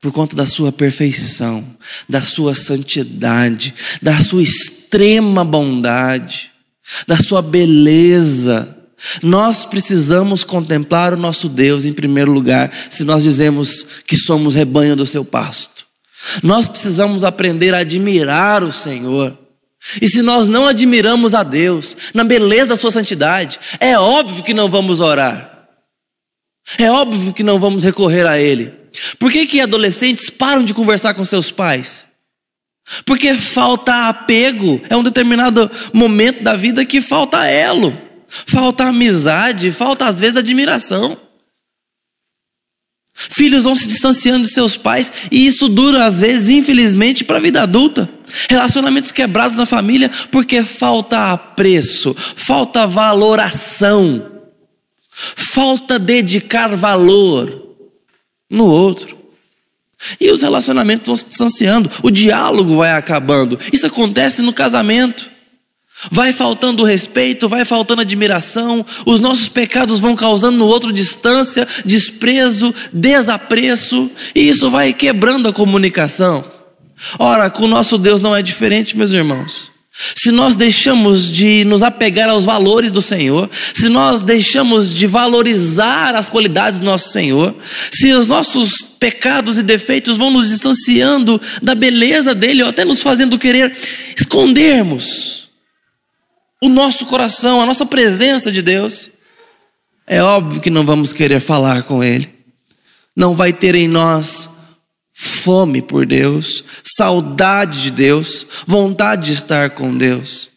Por 0.00 0.12
conta 0.12 0.36
da 0.36 0.46
sua 0.46 0.70
perfeição, 0.70 1.64
da 2.08 2.22
sua 2.22 2.54
santidade, 2.54 3.74
da 4.00 4.18
sua 4.20 4.42
extrema 4.42 5.44
bondade, 5.44 6.52
da 7.06 7.16
sua 7.16 7.42
beleza. 7.42 8.76
Nós 9.22 9.64
precisamos 9.64 10.44
contemplar 10.44 11.14
o 11.14 11.18
nosso 11.18 11.48
Deus 11.48 11.84
em 11.84 11.92
primeiro 11.92 12.30
lugar, 12.30 12.72
se 12.90 13.02
nós 13.04 13.22
dizemos 13.22 13.84
que 14.06 14.16
somos 14.16 14.54
rebanho 14.54 14.94
do 14.94 15.06
seu 15.06 15.24
pasto. 15.24 15.86
Nós 16.42 16.68
precisamos 16.68 17.24
aprender 17.24 17.74
a 17.74 17.78
admirar 17.78 18.62
o 18.62 18.72
Senhor. 18.72 19.36
E 20.00 20.08
se 20.08 20.22
nós 20.22 20.48
não 20.48 20.66
admiramos 20.66 21.34
a 21.34 21.42
Deus, 21.42 21.96
na 22.12 22.24
beleza 22.24 22.70
da 22.70 22.76
sua 22.76 22.90
santidade, 22.90 23.58
é 23.80 23.98
óbvio 23.98 24.42
que 24.42 24.54
não 24.54 24.68
vamos 24.68 25.00
orar. 25.00 25.57
É 26.76 26.90
óbvio 26.90 27.32
que 27.32 27.42
não 27.42 27.58
vamos 27.58 27.84
recorrer 27.84 28.26
a 28.26 28.38
Ele. 28.38 28.72
Por 29.18 29.30
que, 29.30 29.46
que 29.46 29.60
adolescentes 29.60 30.28
param 30.28 30.64
de 30.64 30.74
conversar 30.74 31.14
com 31.14 31.24
seus 31.24 31.50
pais? 31.50 32.06
Porque 33.04 33.34
falta 33.34 34.08
apego. 34.08 34.80
É 34.88 34.96
um 34.96 35.02
determinado 35.02 35.70
momento 35.92 36.42
da 36.42 36.56
vida 36.56 36.84
que 36.84 37.00
falta 37.00 37.46
elo, 37.46 37.96
falta 38.28 38.84
amizade, 38.84 39.70
falta 39.70 40.06
às 40.06 40.20
vezes 40.20 40.36
admiração. 40.36 41.18
Filhos 43.14 43.64
vão 43.64 43.74
se 43.74 43.86
distanciando 43.86 44.46
de 44.46 44.52
seus 44.52 44.76
pais 44.76 45.10
e 45.30 45.44
isso 45.44 45.68
dura 45.68 46.04
às 46.04 46.20
vezes, 46.20 46.50
infelizmente, 46.50 47.24
para 47.24 47.38
a 47.38 47.40
vida 47.40 47.62
adulta. 47.62 48.08
Relacionamentos 48.48 49.10
quebrados 49.10 49.56
na 49.56 49.66
família 49.66 50.10
porque 50.30 50.62
falta 50.62 51.32
apreço, 51.32 52.14
falta 52.14 52.86
valoração. 52.86 54.37
Falta 55.18 55.98
dedicar 55.98 56.74
valor 56.76 57.74
no 58.48 58.66
outro. 58.66 59.18
E 60.20 60.30
os 60.30 60.42
relacionamentos 60.42 61.06
vão 61.06 61.16
se 61.16 61.26
distanciando, 61.26 61.90
o 62.02 62.10
diálogo 62.10 62.76
vai 62.76 62.92
acabando. 62.92 63.58
Isso 63.72 63.86
acontece 63.86 64.40
no 64.42 64.52
casamento. 64.52 65.28
Vai 66.12 66.32
faltando 66.32 66.84
respeito, 66.84 67.48
vai 67.48 67.64
faltando 67.64 68.02
admiração, 68.02 68.86
os 69.04 69.18
nossos 69.18 69.48
pecados 69.48 69.98
vão 69.98 70.14
causando 70.14 70.56
no 70.56 70.66
outro 70.66 70.92
distância, 70.92 71.66
desprezo, 71.84 72.72
desapreço, 72.92 74.08
e 74.32 74.48
isso 74.48 74.70
vai 74.70 74.92
quebrando 74.92 75.48
a 75.48 75.52
comunicação. 75.52 76.44
Ora, 77.18 77.50
com 77.50 77.64
o 77.64 77.68
nosso 77.68 77.98
Deus 77.98 78.20
não 78.20 78.34
é 78.34 78.40
diferente, 78.40 78.96
meus 78.96 79.10
irmãos. 79.10 79.72
Se 80.14 80.30
nós 80.30 80.54
deixamos 80.54 81.30
de 81.30 81.64
nos 81.64 81.82
apegar 81.82 82.28
aos 82.28 82.44
valores 82.44 82.92
do 82.92 83.02
Senhor, 83.02 83.50
se 83.74 83.88
nós 83.88 84.22
deixamos 84.22 84.94
de 84.94 85.06
valorizar 85.06 86.14
as 86.14 86.28
qualidades 86.28 86.78
do 86.78 86.86
nosso 86.86 87.10
Senhor, 87.10 87.54
se 87.92 88.12
os 88.12 88.28
nossos 88.28 88.70
pecados 89.00 89.58
e 89.58 89.62
defeitos 89.62 90.16
vão 90.16 90.30
nos 90.30 90.48
distanciando 90.48 91.40
da 91.60 91.74
beleza 91.74 92.34
dele, 92.34 92.62
ou 92.62 92.68
até 92.68 92.84
nos 92.84 93.02
fazendo 93.02 93.38
querer 93.38 93.76
escondermos 94.16 95.48
o 96.62 96.68
nosso 96.68 97.04
coração, 97.06 97.60
a 97.60 97.66
nossa 97.66 97.86
presença 97.86 98.52
de 98.52 98.62
Deus, 98.62 99.10
é 100.06 100.22
óbvio 100.22 100.60
que 100.60 100.70
não 100.70 100.84
vamos 100.84 101.12
querer 101.12 101.40
falar 101.40 101.82
com 101.82 102.02
Ele. 102.02 102.28
Não 103.16 103.34
vai 103.34 103.52
ter 103.52 103.74
em 103.74 103.88
nós 103.88 104.48
fome 105.20 105.82
por 105.82 106.06
Deus, 106.06 106.64
saudade 106.96 107.82
de 107.82 107.90
Deus, 107.90 108.46
vontade 108.66 109.26
de 109.26 109.32
estar 109.32 109.70
com 109.70 109.96
Deus. 109.96 110.50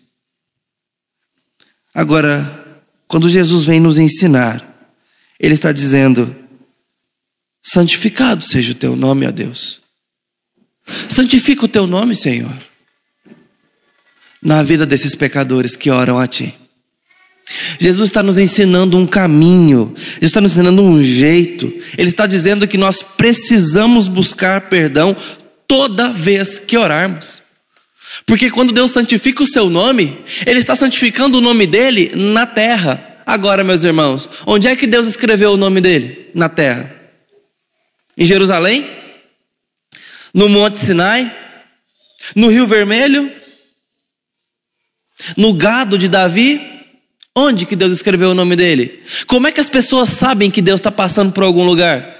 Agora, 1.93 2.83
quando 3.07 3.29
Jesus 3.29 3.65
vem 3.65 3.79
nos 3.79 3.97
ensinar, 3.97 4.63
Ele 5.39 5.53
está 5.53 5.71
dizendo: 5.71 6.35
santificado 7.61 8.43
seja 8.43 8.73
o 8.73 8.75
teu 8.75 8.95
nome, 8.95 9.27
ó 9.27 9.31
Deus. 9.31 9.81
Santifica 11.09 11.65
o 11.65 11.69
teu 11.69 11.87
nome, 11.87 12.15
Senhor 12.15 12.71
na 14.41 14.63
vida 14.63 14.85
desses 14.85 15.13
pecadores 15.13 15.75
que 15.75 15.91
oram 15.91 16.17
a 16.17 16.25
Ti. 16.25 16.57
Jesus 17.81 18.09
está 18.09 18.21
nos 18.21 18.37
ensinando 18.37 18.95
um 18.95 19.07
caminho, 19.07 19.91
Jesus 19.95 20.25
está 20.25 20.39
nos 20.39 20.51
ensinando 20.51 20.83
um 20.83 21.01
jeito, 21.01 21.73
Ele 21.97 22.09
está 22.09 22.27
dizendo 22.27 22.67
que 22.67 22.77
nós 22.77 23.01
precisamos 23.01 24.07
buscar 24.07 24.69
perdão 24.69 25.17
toda 25.67 26.13
vez 26.13 26.59
que 26.59 26.77
orarmos. 26.77 27.41
Porque 28.27 28.51
quando 28.51 28.71
Deus 28.71 28.91
santifica 28.91 29.41
o 29.41 29.47
seu 29.47 29.67
nome, 29.67 30.15
Ele 30.45 30.59
está 30.59 30.75
santificando 30.75 31.39
o 31.39 31.41
nome 31.41 31.65
dele 31.65 32.11
na 32.13 32.45
terra. 32.45 33.23
Agora, 33.25 33.63
meus 33.63 33.83
irmãos, 33.83 34.29
onde 34.45 34.67
é 34.67 34.75
que 34.75 34.85
Deus 34.85 35.07
escreveu 35.07 35.53
o 35.53 35.57
nome 35.57 35.81
dele? 35.81 36.29
Na 36.35 36.47
terra. 36.47 36.95
Em 38.15 38.27
Jerusalém? 38.27 38.87
No 40.31 40.47
Monte 40.47 40.77
Sinai? 40.77 41.35
No 42.35 42.47
Rio 42.49 42.67
Vermelho? 42.67 43.31
No 45.35 45.51
gado 45.51 45.97
de 45.97 46.07
Davi, 46.07 46.70
onde 47.35 47.65
que 47.65 47.75
Deus 47.75 47.91
escreveu 47.91 48.31
o 48.31 48.35
nome 48.35 48.55
dele? 48.55 49.03
Como 49.27 49.47
é 49.47 49.51
que 49.51 49.59
as 49.59 49.69
pessoas 49.69 50.09
sabem 50.09 50.51
que 50.51 50.61
Deus 50.61 50.79
está 50.79 50.91
passando 50.91 51.31
por 51.31 51.43
algum 51.43 51.63
lugar? 51.63 52.19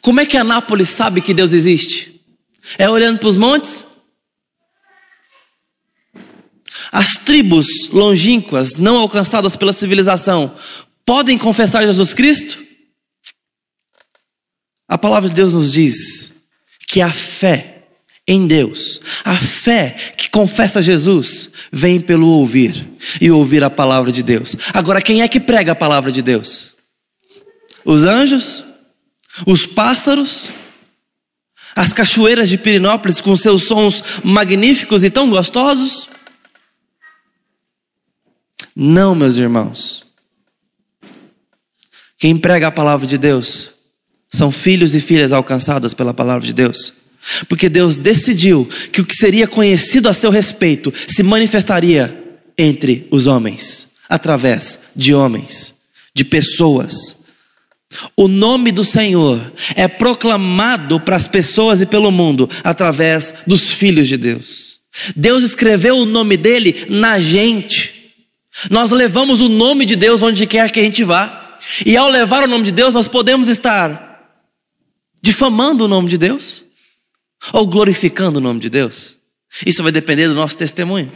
Como 0.00 0.20
é 0.20 0.26
que 0.26 0.36
Anápolis 0.36 0.88
sabe 0.88 1.20
que 1.20 1.34
Deus 1.34 1.52
existe? 1.52 2.20
É 2.78 2.88
olhando 2.88 3.18
para 3.18 3.28
os 3.28 3.36
montes? 3.36 3.84
As 6.92 7.14
tribos 7.24 7.88
longínquas, 7.88 8.76
não 8.76 8.96
alcançadas 8.96 9.56
pela 9.56 9.72
civilização, 9.72 10.56
podem 11.04 11.38
confessar 11.38 11.84
Jesus 11.84 12.12
Cristo? 12.12 12.64
A 14.88 14.98
palavra 14.98 15.28
de 15.28 15.34
Deus 15.34 15.52
nos 15.52 15.72
diz 15.72 16.34
que 16.88 17.00
a 17.00 17.12
fé 17.12 17.79
em 18.30 18.46
Deus. 18.46 19.00
A 19.24 19.36
fé 19.36 19.96
que 20.16 20.30
confessa 20.30 20.80
Jesus 20.80 21.50
vem 21.72 22.00
pelo 22.00 22.28
ouvir 22.28 22.88
e 23.20 23.28
ouvir 23.28 23.64
a 23.64 23.68
palavra 23.68 24.12
de 24.12 24.22
Deus. 24.22 24.54
Agora, 24.72 25.02
quem 25.02 25.20
é 25.20 25.26
que 25.26 25.40
prega 25.40 25.72
a 25.72 25.74
palavra 25.74 26.12
de 26.12 26.22
Deus? 26.22 26.74
Os 27.84 28.04
anjos? 28.04 28.64
Os 29.44 29.66
pássaros? 29.66 30.50
As 31.74 31.92
cachoeiras 31.92 32.48
de 32.48 32.56
Pirinópolis 32.56 33.20
com 33.20 33.34
seus 33.34 33.64
sons 33.64 34.04
magníficos 34.22 35.02
e 35.02 35.10
tão 35.10 35.28
gostosos? 35.28 36.08
Não, 38.76 39.12
meus 39.12 39.38
irmãos. 39.38 40.06
Quem 42.16 42.36
prega 42.36 42.68
a 42.68 42.72
palavra 42.72 43.08
de 43.08 43.18
Deus 43.18 43.72
são 44.28 44.52
filhos 44.52 44.94
e 44.94 45.00
filhas 45.00 45.32
alcançadas 45.32 45.94
pela 45.94 46.14
palavra 46.14 46.46
de 46.46 46.52
Deus. 46.52 46.99
Porque 47.48 47.68
Deus 47.68 47.96
decidiu 47.96 48.68
que 48.92 49.00
o 49.00 49.04
que 49.04 49.14
seria 49.14 49.46
conhecido 49.46 50.08
a 50.08 50.14
seu 50.14 50.30
respeito 50.30 50.92
se 51.06 51.22
manifestaria 51.22 52.16
entre 52.56 53.06
os 53.10 53.26
homens, 53.26 53.92
através 54.08 54.78
de 54.96 55.14
homens, 55.14 55.74
de 56.14 56.24
pessoas. 56.24 57.18
O 58.16 58.28
nome 58.28 58.72
do 58.72 58.84
Senhor 58.84 59.52
é 59.74 59.88
proclamado 59.88 61.00
para 61.00 61.16
as 61.16 61.26
pessoas 61.26 61.80
e 61.80 61.86
pelo 61.86 62.10
mundo 62.10 62.48
através 62.64 63.34
dos 63.46 63.72
filhos 63.72 64.08
de 64.08 64.16
Deus. 64.16 64.80
Deus 65.14 65.42
escreveu 65.42 65.98
o 65.98 66.06
nome 66.06 66.36
dele 66.36 66.86
na 66.88 67.20
gente. 67.20 68.14
Nós 68.70 68.90
levamos 68.90 69.40
o 69.40 69.48
nome 69.48 69.84
de 69.84 69.96
Deus 69.96 70.22
onde 70.22 70.46
quer 70.46 70.70
que 70.70 70.80
a 70.80 70.82
gente 70.82 71.04
vá. 71.04 71.58
E 71.84 71.96
ao 71.96 72.08
levar 72.08 72.44
o 72.44 72.48
nome 72.48 72.64
de 72.64 72.72
Deus, 72.72 72.94
nós 72.94 73.08
podemos 73.08 73.48
estar 73.48 74.08
difamando 75.22 75.84
o 75.84 75.88
nome 75.88 76.08
de 76.08 76.16
Deus 76.16 76.69
ou 77.52 77.66
glorificando 77.66 78.38
o 78.38 78.40
nome 78.40 78.60
de 78.60 78.70
Deus? 78.70 79.18
Isso 79.64 79.82
vai 79.82 79.92
depender 79.92 80.28
do 80.28 80.34
nosso 80.34 80.56
testemunho. 80.56 81.10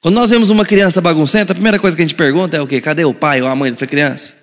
Quando 0.00 0.14
nós 0.14 0.30
vemos 0.30 0.50
uma 0.50 0.64
criança 0.64 1.00
baguncenta, 1.00 1.52
a 1.52 1.54
primeira 1.54 1.78
coisa 1.78 1.96
que 1.96 2.02
a 2.02 2.06
gente 2.06 2.14
pergunta 2.16 2.56
é 2.56 2.60
o 2.60 2.66
quê? 2.66 2.80
Cadê 2.80 3.04
o 3.04 3.14
pai 3.14 3.40
ou 3.40 3.48
a 3.48 3.56
mãe 3.56 3.70
dessa 3.70 3.86
criança? 3.86 4.34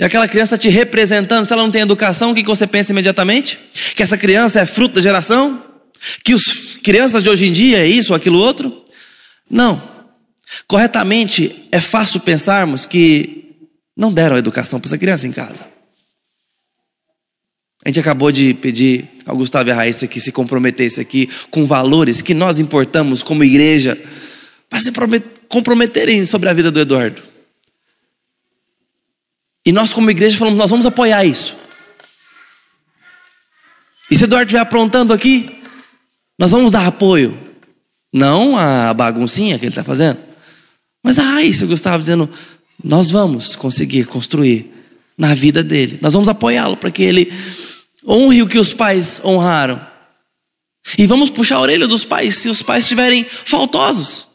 E 0.00 0.04
aquela 0.04 0.26
criança 0.26 0.56
te 0.56 0.68
representando, 0.68 1.44
se 1.44 1.52
ela 1.52 1.62
não 1.62 1.70
tem 1.70 1.82
educação, 1.82 2.30
o 2.30 2.34
que 2.34 2.42
você 2.42 2.66
pensa 2.66 2.92
imediatamente? 2.92 3.58
Que 3.94 4.02
essa 4.02 4.16
criança 4.16 4.60
é 4.60 4.66
fruto 4.66 4.94
da 4.94 5.00
geração? 5.00 5.62
Que 6.24 6.32
as 6.32 6.76
crianças 6.82 7.22
de 7.22 7.28
hoje 7.28 7.46
em 7.46 7.52
dia 7.52 7.78
é 7.78 7.86
isso 7.86 8.12
ou 8.12 8.16
aquilo 8.16 8.38
outro? 8.38 8.84
Não. 9.48 9.80
Corretamente, 10.66 11.68
é 11.70 11.80
fácil 11.80 12.20
pensarmos 12.20 12.86
que 12.86 13.42
não 13.96 14.12
deram 14.12 14.36
educação 14.36 14.80
para 14.80 14.88
essa 14.88 14.98
criança 14.98 15.26
em 15.26 15.32
casa. 15.32 15.71
A 17.84 17.88
gente 17.88 17.98
acabou 17.98 18.30
de 18.30 18.54
pedir 18.54 19.08
ao 19.26 19.36
Gustavo 19.36 19.68
e 19.68 19.72
a 19.72 19.74
Raíssa 19.74 20.06
que 20.06 20.20
se 20.20 20.30
comprometesse 20.30 21.00
aqui 21.00 21.28
com 21.50 21.64
valores 21.64 22.22
que 22.22 22.32
nós 22.32 22.60
importamos 22.60 23.22
como 23.22 23.42
igreja 23.42 24.00
para 24.70 24.80
se 24.80 24.92
comprometerem 25.48 26.24
sobre 26.24 26.48
a 26.48 26.52
vida 26.52 26.70
do 26.70 26.78
Eduardo. 26.78 27.22
E 29.66 29.72
nós, 29.72 29.92
como 29.92 30.10
igreja, 30.10 30.38
falamos: 30.38 30.58
nós 30.58 30.70
vamos 30.70 30.86
apoiar 30.86 31.24
isso. 31.24 31.56
E 34.10 34.16
se 34.16 34.22
o 34.22 34.26
Eduardo 34.26 34.46
estiver 34.46 34.62
aprontando 34.62 35.12
aqui, 35.12 35.50
nós 36.38 36.50
vamos 36.50 36.70
dar 36.70 36.86
apoio. 36.86 37.36
Não 38.12 38.56
a 38.56 38.92
baguncinha 38.92 39.58
que 39.58 39.64
ele 39.64 39.70
está 39.70 39.82
fazendo, 39.82 40.18
mas 41.02 41.18
a 41.18 41.22
Raíssa 41.22 41.62
e 41.62 41.64
o 41.64 41.68
Gustavo 41.68 41.98
dizendo: 41.98 42.30
nós 42.82 43.10
vamos 43.10 43.56
conseguir 43.56 44.04
construir 44.06 44.72
na 45.18 45.34
vida 45.34 45.62
dele. 45.62 45.98
Nós 46.00 46.12
vamos 46.12 46.28
apoiá-lo 46.28 46.76
para 46.76 46.90
que 46.90 47.02
ele 47.02 47.32
honre 48.06 48.42
o 48.42 48.48
que 48.48 48.58
os 48.58 48.72
pais 48.72 49.20
honraram. 49.24 49.86
E 50.98 51.06
vamos 51.06 51.30
puxar 51.30 51.56
a 51.56 51.60
orelha 51.60 51.86
dos 51.86 52.04
pais 52.04 52.36
se 52.36 52.48
os 52.48 52.62
pais 52.62 52.84
estiverem 52.84 53.24
faltosos. 53.24 54.26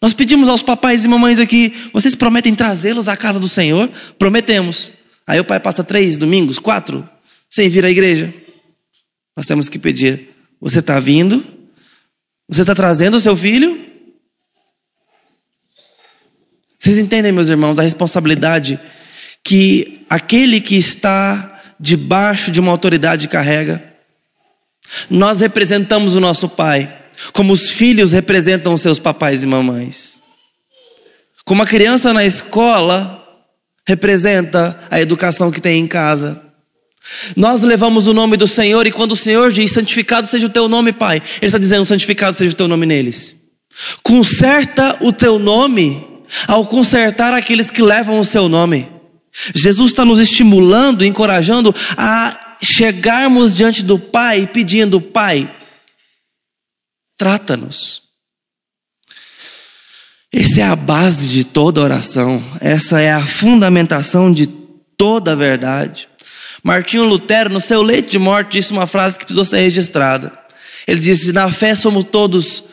Nós 0.00 0.12
pedimos 0.12 0.48
aos 0.48 0.62
papais 0.62 1.04
e 1.04 1.08
mamães 1.08 1.38
aqui, 1.38 1.72
vocês 1.92 2.14
prometem 2.14 2.54
trazê-los 2.54 3.08
à 3.08 3.16
casa 3.16 3.38
do 3.38 3.48
Senhor? 3.48 3.88
Prometemos. 4.18 4.90
Aí 5.26 5.38
o 5.38 5.44
pai 5.44 5.60
passa 5.60 5.84
três 5.84 6.18
domingos, 6.18 6.58
quatro, 6.58 7.08
sem 7.48 7.68
vir 7.68 7.84
à 7.84 7.90
igreja. 7.90 8.34
Nós 9.36 9.46
temos 9.46 9.68
que 9.68 9.78
pedir: 9.78 10.30
você 10.60 10.80
está 10.80 10.98
vindo? 10.98 11.44
Você 12.48 12.62
está 12.62 12.74
trazendo 12.74 13.16
o 13.16 13.20
seu 13.20 13.36
filho? 13.36 13.80
Vocês 16.78 16.98
entendem, 16.98 17.30
meus 17.30 17.48
irmãos, 17.48 17.78
a 17.78 17.82
responsabilidade 17.82 18.78
que 19.44 20.04
aquele 20.10 20.60
que 20.60 20.76
está 20.76 21.51
debaixo 21.82 22.52
de 22.52 22.60
uma 22.60 22.70
autoridade 22.70 23.26
carrega. 23.26 23.82
Nós 25.10 25.40
representamos 25.40 26.14
o 26.14 26.20
nosso 26.20 26.48
pai, 26.48 26.90
como 27.32 27.52
os 27.52 27.70
filhos 27.70 28.12
representam 28.12 28.72
os 28.72 28.80
seus 28.80 29.00
papais 29.00 29.42
e 29.42 29.46
mamães. 29.46 30.22
Como 31.44 31.60
a 31.60 31.66
criança 31.66 32.12
na 32.12 32.24
escola 32.24 33.18
representa 33.84 34.78
a 34.88 35.00
educação 35.00 35.50
que 35.50 35.60
tem 35.60 35.80
em 35.80 35.88
casa. 35.88 36.40
Nós 37.34 37.62
levamos 37.62 38.06
o 38.06 38.14
nome 38.14 38.36
do 38.36 38.46
Senhor 38.46 38.86
e 38.86 38.92
quando 38.92 39.12
o 39.12 39.16
Senhor 39.16 39.50
diz 39.50 39.72
santificado 39.72 40.28
seja 40.28 40.46
o 40.46 40.50
teu 40.50 40.68
nome, 40.68 40.92
Pai, 40.92 41.20
Ele 41.38 41.46
está 41.46 41.58
dizendo 41.58 41.84
santificado 41.84 42.36
seja 42.36 42.52
o 42.52 42.56
teu 42.56 42.68
nome 42.68 42.86
neles. 42.86 43.34
Conserta 44.04 44.98
o 45.00 45.12
teu 45.12 45.36
nome 45.36 46.06
ao 46.46 46.64
consertar 46.64 47.34
aqueles 47.34 47.70
que 47.70 47.82
levam 47.82 48.20
o 48.20 48.24
seu 48.24 48.48
nome. 48.48 48.91
Jesus 49.54 49.90
está 49.90 50.04
nos 50.04 50.18
estimulando, 50.18 51.04
encorajando 51.04 51.74
a 51.96 52.56
chegarmos 52.62 53.54
diante 53.54 53.82
do 53.82 53.98
Pai 53.98 54.46
pedindo: 54.46 55.00
Pai, 55.00 55.50
trata-nos. 57.16 58.02
Essa 60.32 60.60
é 60.60 60.64
a 60.64 60.76
base 60.76 61.28
de 61.28 61.44
toda 61.44 61.82
oração, 61.82 62.42
essa 62.60 63.00
é 63.00 63.12
a 63.12 63.24
fundamentação 63.24 64.32
de 64.32 64.46
toda 64.46 65.32
a 65.32 65.36
verdade. 65.36 66.08
Martinho 66.62 67.04
Lutero, 67.04 67.50
no 67.50 67.60
seu 67.60 67.82
leito 67.82 68.10
de 68.10 68.18
morte, 68.18 68.52
disse 68.52 68.72
uma 68.72 68.86
frase 68.86 69.18
que 69.18 69.24
precisou 69.24 69.44
ser 69.44 69.58
registrada. 69.58 70.38
Ele 70.86 71.00
disse: 71.00 71.32
Na 71.32 71.50
fé 71.50 71.74
somos 71.74 72.04
todos 72.04 72.64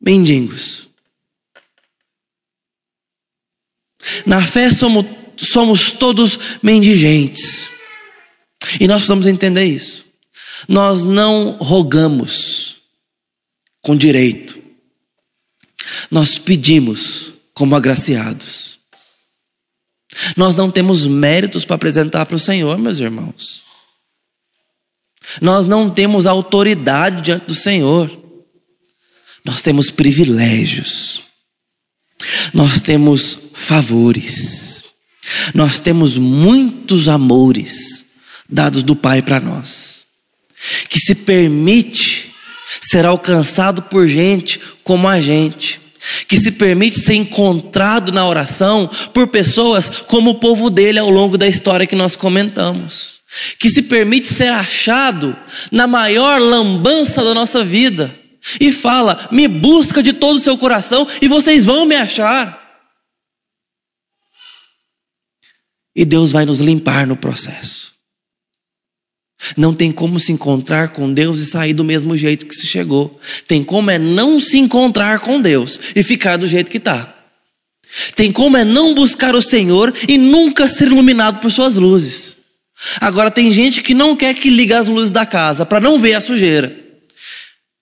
mendigos. 0.00 0.88
Na 4.26 4.44
fé 4.44 4.70
somos, 4.70 5.06
somos 5.36 5.92
todos 5.92 6.38
mendigentes. 6.62 7.68
E 8.80 8.86
nós 8.86 8.98
precisamos 8.98 9.26
entender 9.26 9.64
isso. 9.64 10.04
Nós 10.68 11.04
não 11.04 11.52
rogamos 11.52 12.76
com 13.82 13.96
direito. 13.96 14.58
Nós 16.10 16.38
pedimos 16.38 17.32
como 17.52 17.76
agraciados. 17.76 18.78
Nós 20.36 20.56
não 20.56 20.70
temos 20.70 21.06
méritos 21.06 21.64
para 21.64 21.76
apresentar 21.76 22.24
para 22.26 22.36
o 22.36 22.40
Senhor, 22.40 22.78
meus 22.78 22.98
irmãos. 22.98 23.62
Nós 25.40 25.66
não 25.66 25.90
temos 25.90 26.26
autoridade 26.26 27.22
diante 27.22 27.46
do 27.46 27.54
Senhor. 27.54 28.10
Nós 29.44 29.60
temos 29.60 29.90
privilégios. 29.90 31.22
Nós 32.52 32.80
temos 32.80 33.38
favores. 33.52 34.63
Nós 35.54 35.80
temos 35.80 36.16
muitos 36.18 37.08
amores 37.08 38.06
dados 38.48 38.82
do 38.82 38.94
Pai 38.94 39.22
para 39.22 39.40
nós. 39.40 40.04
Que 40.88 40.98
se 41.00 41.14
permite 41.14 42.32
ser 42.80 43.04
alcançado 43.06 43.82
por 43.82 44.06
gente 44.08 44.60
como 44.82 45.08
a 45.08 45.20
gente 45.20 45.84
que 46.28 46.38
se 46.38 46.52
permite 46.52 47.00
ser 47.00 47.14
encontrado 47.14 48.12
na 48.12 48.26
oração 48.28 48.88
por 49.12 49.28
pessoas 49.28 49.88
como 49.88 50.30
o 50.30 50.34
povo 50.34 50.70
dele 50.70 50.98
ao 50.98 51.08
longo 51.08 51.38
da 51.38 51.48
história 51.48 51.86
que 51.86 51.96
nós 51.96 52.14
comentamos, 52.14 53.20
que 53.58 53.70
se 53.70 53.82
permite 53.82 54.32
ser 54.32 54.52
achado 54.52 55.36
na 55.70 55.86
maior 55.86 56.40
lambança 56.40 57.24
da 57.24 57.34
nossa 57.34 57.64
vida 57.64 58.14
e 58.60 58.70
fala: 58.70 59.28
me 59.30 59.48
busca 59.48 60.02
de 60.02 60.12
todo 60.12 60.36
o 60.36 60.40
seu 60.40 60.58
coração 60.58 61.06
e 61.20 61.28
vocês 61.28 61.64
vão 61.64 61.86
me 61.86 61.96
achar. 61.96 62.63
E 65.94 66.04
Deus 66.04 66.32
vai 66.32 66.44
nos 66.44 66.60
limpar 66.60 67.06
no 67.06 67.16
processo. 67.16 67.94
Não 69.56 69.74
tem 69.74 69.92
como 69.92 70.18
se 70.18 70.32
encontrar 70.32 70.88
com 70.88 71.12
Deus 71.12 71.40
e 71.40 71.46
sair 71.46 71.74
do 71.74 71.84
mesmo 71.84 72.16
jeito 72.16 72.46
que 72.46 72.54
se 72.54 72.66
chegou. 72.66 73.18
Tem 73.46 73.62
como 73.62 73.90
é 73.90 73.98
não 73.98 74.40
se 74.40 74.58
encontrar 74.58 75.20
com 75.20 75.40
Deus 75.40 75.78
e 75.94 76.02
ficar 76.02 76.36
do 76.36 76.46
jeito 76.46 76.70
que 76.70 76.78
está. 76.78 77.14
Tem 78.16 78.32
como 78.32 78.56
é 78.56 78.64
não 78.64 78.94
buscar 78.94 79.34
o 79.34 79.42
Senhor 79.42 79.92
e 80.08 80.16
nunca 80.18 80.66
ser 80.66 80.86
iluminado 80.86 81.40
por 81.40 81.50
suas 81.50 81.76
luzes. 81.76 82.38
Agora 83.00 83.30
tem 83.30 83.52
gente 83.52 83.82
que 83.82 83.94
não 83.94 84.16
quer 84.16 84.34
que 84.34 84.50
ligue 84.50 84.72
as 84.72 84.88
luzes 84.88 85.12
da 85.12 85.24
casa 85.24 85.64
para 85.64 85.80
não 85.80 85.98
ver 85.98 86.14
a 86.14 86.20
sujeira. 86.20 86.83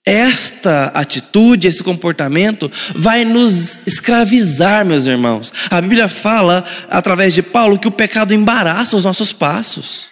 Esta 0.04 0.86
atitude, 0.86 1.68
esse 1.68 1.82
comportamento 1.82 2.70
vai 2.94 3.24
nos 3.24 3.80
escravizar, 3.86 4.84
meus 4.84 5.06
irmãos. 5.06 5.52
A 5.70 5.80
Bíblia 5.80 6.08
fala, 6.08 6.64
através 6.90 7.32
de 7.32 7.42
Paulo, 7.42 7.78
que 7.78 7.86
o 7.86 7.92
pecado 7.92 8.34
embaraça 8.34 8.96
os 8.96 9.04
nossos 9.04 9.32
passos. 9.32 10.10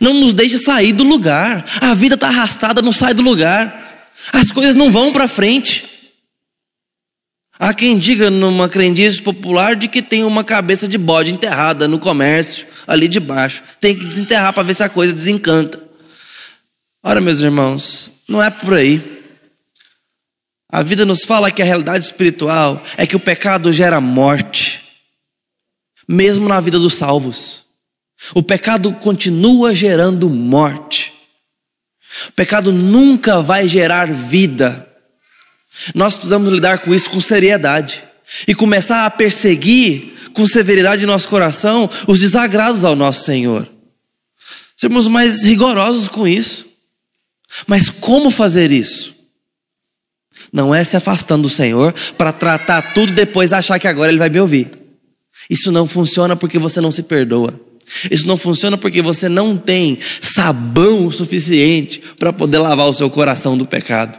Não 0.00 0.14
nos 0.14 0.32
deixe 0.32 0.56
sair 0.56 0.94
do 0.94 1.04
lugar. 1.04 1.66
A 1.82 1.92
vida 1.92 2.14
está 2.14 2.28
arrastada, 2.28 2.80
não 2.80 2.92
sai 2.92 3.12
do 3.12 3.20
lugar. 3.20 4.10
As 4.32 4.50
coisas 4.50 4.74
não 4.74 4.90
vão 4.90 5.12
para 5.12 5.28
frente. 5.28 5.84
Há 7.58 7.74
quem 7.74 7.98
diga 7.98 8.30
numa 8.30 8.70
crendice 8.70 9.20
popular 9.20 9.76
de 9.76 9.86
que 9.86 10.00
tem 10.00 10.24
uma 10.24 10.44
cabeça 10.44 10.88
de 10.88 10.96
bode 10.96 11.32
enterrada 11.32 11.86
no 11.86 11.98
comércio, 11.98 12.66
ali 12.86 13.06
debaixo. 13.06 13.62
Tem 13.80 13.94
que 13.94 14.04
desenterrar 14.04 14.54
para 14.54 14.62
ver 14.62 14.74
se 14.74 14.82
a 14.82 14.88
coisa 14.88 15.12
desencanta. 15.12 15.78
Ora, 17.02 17.20
meus 17.20 17.40
irmãos, 17.40 18.10
não 18.28 18.42
é 18.42 18.50
por 18.50 18.74
aí. 18.74 19.15
A 20.76 20.82
vida 20.82 21.06
nos 21.06 21.24
fala 21.24 21.50
que 21.50 21.62
a 21.62 21.64
realidade 21.64 22.04
espiritual 22.04 22.84
é 22.98 23.06
que 23.06 23.16
o 23.16 23.18
pecado 23.18 23.72
gera 23.72 23.98
morte, 23.98 24.82
mesmo 26.06 26.46
na 26.46 26.60
vida 26.60 26.78
dos 26.78 26.92
salvos. 26.92 27.64
O 28.34 28.42
pecado 28.42 28.92
continua 28.92 29.74
gerando 29.74 30.28
morte. 30.28 31.14
O 32.28 32.32
pecado 32.32 32.72
nunca 32.72 33.40
vai 33.40 33.66
gerar 33.66 34.12
vida. 34.12 34.86
Nós 35.94 36.12
precisamos 36.12 36.52
lidar 36.52 36.80
com 36.80 36.94
isso 36.94 37.08
com 37.08 37.22
seriedade 37.22 38.04
e 38.46 38.54
começar 38.54 39.06
a 39.06 39.10
perseguir 39.10 40.30
com 40.34 40.46
severidade 40.46 41.04
em 41.04 41.06
nosso 41.06 41.26
coração 41.26 41.88
os 42.06 42.20
desagrados 42.20 42.84
ao 42.84 42.94
nosso 42.94 43.24
Senhor. 43.24 43.66
Sermos 44.76 45.08
mais 45.08 45.42
rigorosos 45.42 46.06
com 46.06 46.28
isso. 46.28 46.66
Mas 47.66 47.88
como 47.88 48.30
fazer 48.30 48.70
isso? 48.70 49.15
Não 50.56 50.74
é 50.74 50.82
se 50.82 50.96
afastando 50.96 51.42
do 51.42 51.50
Senhor 51.50 51.94
para 52.16 52.32
tratar 52.32 52.94
tudo 52.94 53.12
depois 53.12 53.52
achar 53.52 53.78
que 53.78 53.86
agora 53.86 54.10
Ele 54.10 54.18
vai 54.18 54.30
me 54.30 54.40
ouvir. 54.40 54.70
Isso 55.50 55.70
não 55.70 55.86
funciona 55.86 56.34
porque 56.34 56.58
você 56.58 56.80
não 56.80 56.90
se 56.90 57.02
perdoa. 57.02 57.60
Isso 58.10 58.26
não 58.26 58.38
funciona 58.38 58.78
porque 58.78 59.02
você 59.02 59.28
não 59.28 59.54
tem 59.54 59.98
sabão 60.22 61.10
suficiente 61.10 62.00
para 62.18 62.32
poder 62.32 62.56
lavar 62.56 62.88
o 62.88 62.92
seu 62.94 63.10
coração 63.10 63.58
do 63.58 63.66
pecado. 63.66 64.18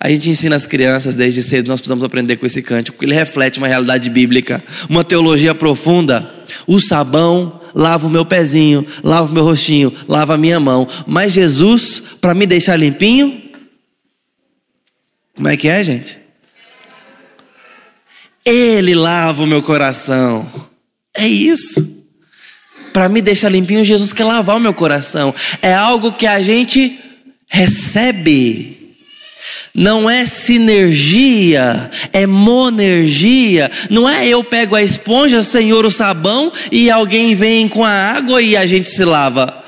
A 0.00 0.08
gente 0.08 0.30
ensina 0.30 0.56
as 0.56 0.66
crianças 0.66 1.14
desde 1.16 1.42
cedo, 1.42 1.68
nós 1.68 1.80
precisamos 1.82 2.02
aprender 2.02 2.38
com 2.38 2.46
esse 2.46 2.62
cântico, 2.62 2.96
porque 2.96 3.04
ele 3.04 3.14
reflete 3.14 3.58
uma 3.58 3.68
realidade 3.68 4.08
bíblica, 4.08 4.64
uma 4.88 5.04
teologia 5.04 5.54
profunda. 5.54 6.26
O 6.66 6.80
sabão 6.80 7.60
lava 7.74 8.06
o 8.06 8.10
meu 8.10 8.24
pezinho, 8.24 8.86
lava 9.04 9.30
o 9.30 9.34
meu 9.34 9.44
rostinho, 9.44 9.92
lava 10.08 10.32
a 10.32 10.38
minha 10.38 10.58
mão. 10.58 10.88
Mas 11.06 11.34
Jesus, 11.34 12.02
para 12.22 12.32
me 12.32 12.46
deixar 12.46 12.76
limpinho, 12.76 13.47
como 15.38 15.46
é 15.46 15.56
que 15.56 15.68
é, 15.68 15.84
gente? 15.84 16.18
Ele 18.44 18.92
lava 18.92 19.44
o 19.44 19.46
meu 19.46 19.62
coração. 19.62 20.50
É 21.14 21.28
isso 21.28 21.96
para 22.92 23.08
me 23.08 23.22
deixar 23.22 23.48
limpinho, 23.48 23.84
Jesus 23.84 24.12
quer 24.12 24.24
lavar 24.24 24.56
o 24.56 24.60
meu 24.60 24.74
coração. 24.74 25.32
É 25.62 25.72
algo 25.72 26.10
que 26.10 26.26
a 26.26 26.42
gente 26.42 26.98
recebe. 27.46 28.96
Não 29.72 30.10
é 30.10 30.26
sinergia, 30.26 31.92
é 32.12 32.26
monergia. 32.26 33.70
Não 33.88 34.08
é 34.08 34.26
eu 34.26 34.42
pego 34.42 34.74
a 34.74 34.82
esponja, 34.82 35.44
Senhor, 35.44 35.86
o 35.86 35.92
sabão 35.92 36.52
e 36.72 36.90
alguém 36.90 37.36
vem 37.36 37.68
com 37.68 37.84
a 37.84 37.92
água 37.92 38.42
e 38.42 38.56
a 38.56 38.66
gente 38.66 38.88
se 38.88 39.04
lava. 39.04 39.62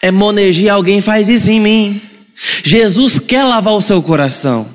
É 0.00 0.10
monergia, 0.10 0.72
alguém 0.72 1.02
faz 1.02 1.28
isso 1.28 1.50
em 1.50 1.60
mim. 1.60 2.13
Jesus 2.36 3.18
quer 3.18 3.44
lavar 3.44 3.74
o 3.74 3.80
seu 3.80 4.02
coração. 4.02 4.68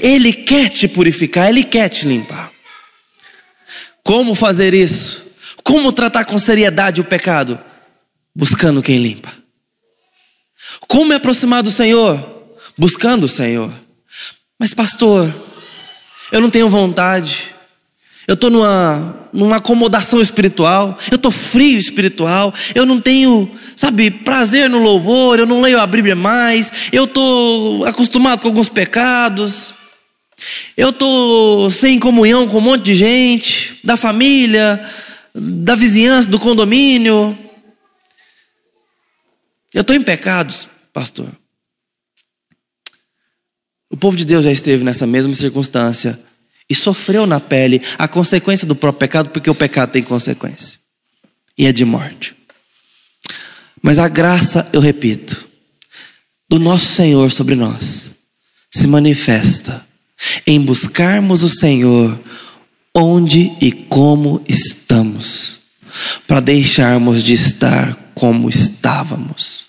Ele 0.00 0.32
quer 0.32 0.68
te 0.70 0.88
purificar, 0.88 1.48
ele 1.48 1.64
quer 1.64 1.88
te 1.88 2.06
limpar. 2.06 2.50
Como 4.02 4.34
fazer 4.34 4.72
isso? 4.72 5.26
Como 5.62 5.92
tratar 5.92 6.24
com 6.24 6.38
seriedade 6.38 7.00
o 7.00 7.04
pecado? 7.04 7.58
Buscando 8.34 8.82
quem 8.82 8.98
limpa. 8.98 9.32
Como 10.86 11.06
me 11.06 11.14
aproximar 11.14 11.62
do 11.62 11.70
Senhor? 11.70 12.22
Buscando 12.78 13.24
o 13.24 13.28
Senhor. 13.28 13.72
Mas, 14.58 14.72
pastor, 14.72 15.34
eu 16.30 16.40
não 16.40 16.50
tenho 16.50 16.68
vontade. 16.68 17.54
Eu 18.26 18.34
estou 18.34 18.50
numa, 18.50 19.28
numa 19.32 19.56
acomodação 19.56 20.20
espiritual. 20.20 20.98
Eu 21.10 21.16
estou 21.16 21.30
frio 21.30 21.78
espiritual. 21.78 22.52
Eu 22.74 22.84
não 22.84 23.00
tenho, 23.00 23.48
sabe, 23.76 24.10
prazer 24.10 24.68
no 24.68 24.78
louvor. 24.78 25.38
Eu 25.38 25.46
não 25.46 25.60
leio 25.60 25.78
a 25.78 25.86
Bíblia 25.86 26.16
mais. 26.16 26.72
Eu 26.92 27.04
estou 27.04 27.84
acostumado 27.84 28.40
com 28.40 28.48
alguns 28.48 28.68
pecados. 28.68 29.74
Eu 30.76 30.90
estou 30.90 31.70
sem 31.70 32.00
comunhão 32.00 32.48
com 32.48 32.58
um 32.58 32.62
monte 32.62 32.84
de 32.84 32.94
gente, 32.94 33.78
da 33.84 33.96
família, 33.96 34.84
da 35.34 35.74
vizinhança, 35.76 36.28
do 36.28 36.38
condomínio. 36.38 37.36
Eu 39.72 39.82
estou 39.82 39.94
em 39.94 40.02
pecados, 40.02 40.68
pastor. 40.92 41.28
O 43.88 43.96
povo 43.96 44.16
de 44.16 44.24
Deus 44.24 44.44
já 44.44 44.50
esteve 44.50 44.82
nessa 44.82 45.06
mesma 45.06 45.32
circunstância 45.32 46.18
e 46.68 46.74
sofreu 46.74 47.26
na 47.26 47.40
pele 47.40 47.82
a 47.98 48.08
consequência 48.08 48.66
do 48.66 48.74
próprio 48.74 49.00
pecado, 49.00 49.30
porque 49.30 49.50
o 49.50 49.54
pecado 49.54 49.92
tem 49.92 50.02
consequência 50.02 50.78
e 51.56 51.66
é 51.66 51.72
de 51.72 51.84
morte. 51.84 52.34
Mas 53.82 53.98
a 53.98 54.08
graça, 54.08 54.68
eu 54.72 54.80
repito, 54.80 55.46
do 56.48 56.58
nosso 56.58 56.86
Senhor 56.86 57.30
sobre 57.30 57.54
nós 57.54 58.14
se 58.70 58.86
manifesta 58.86 59.86
em 60.46 60.60
buscarmos 60.60 61.42
o 61.42 61.48
Senhor 61.48 62.18
onde 62.94 63.52
e 63.60 63.70
como 63.70 64.42
estamos, 64.48 65.60
para 66.26 66.40
deixarmos 66.40 67.22
de 67.22 67.34
estar 67.34 67.94
como 68.14 68.48
estávamos. 68.48 69.66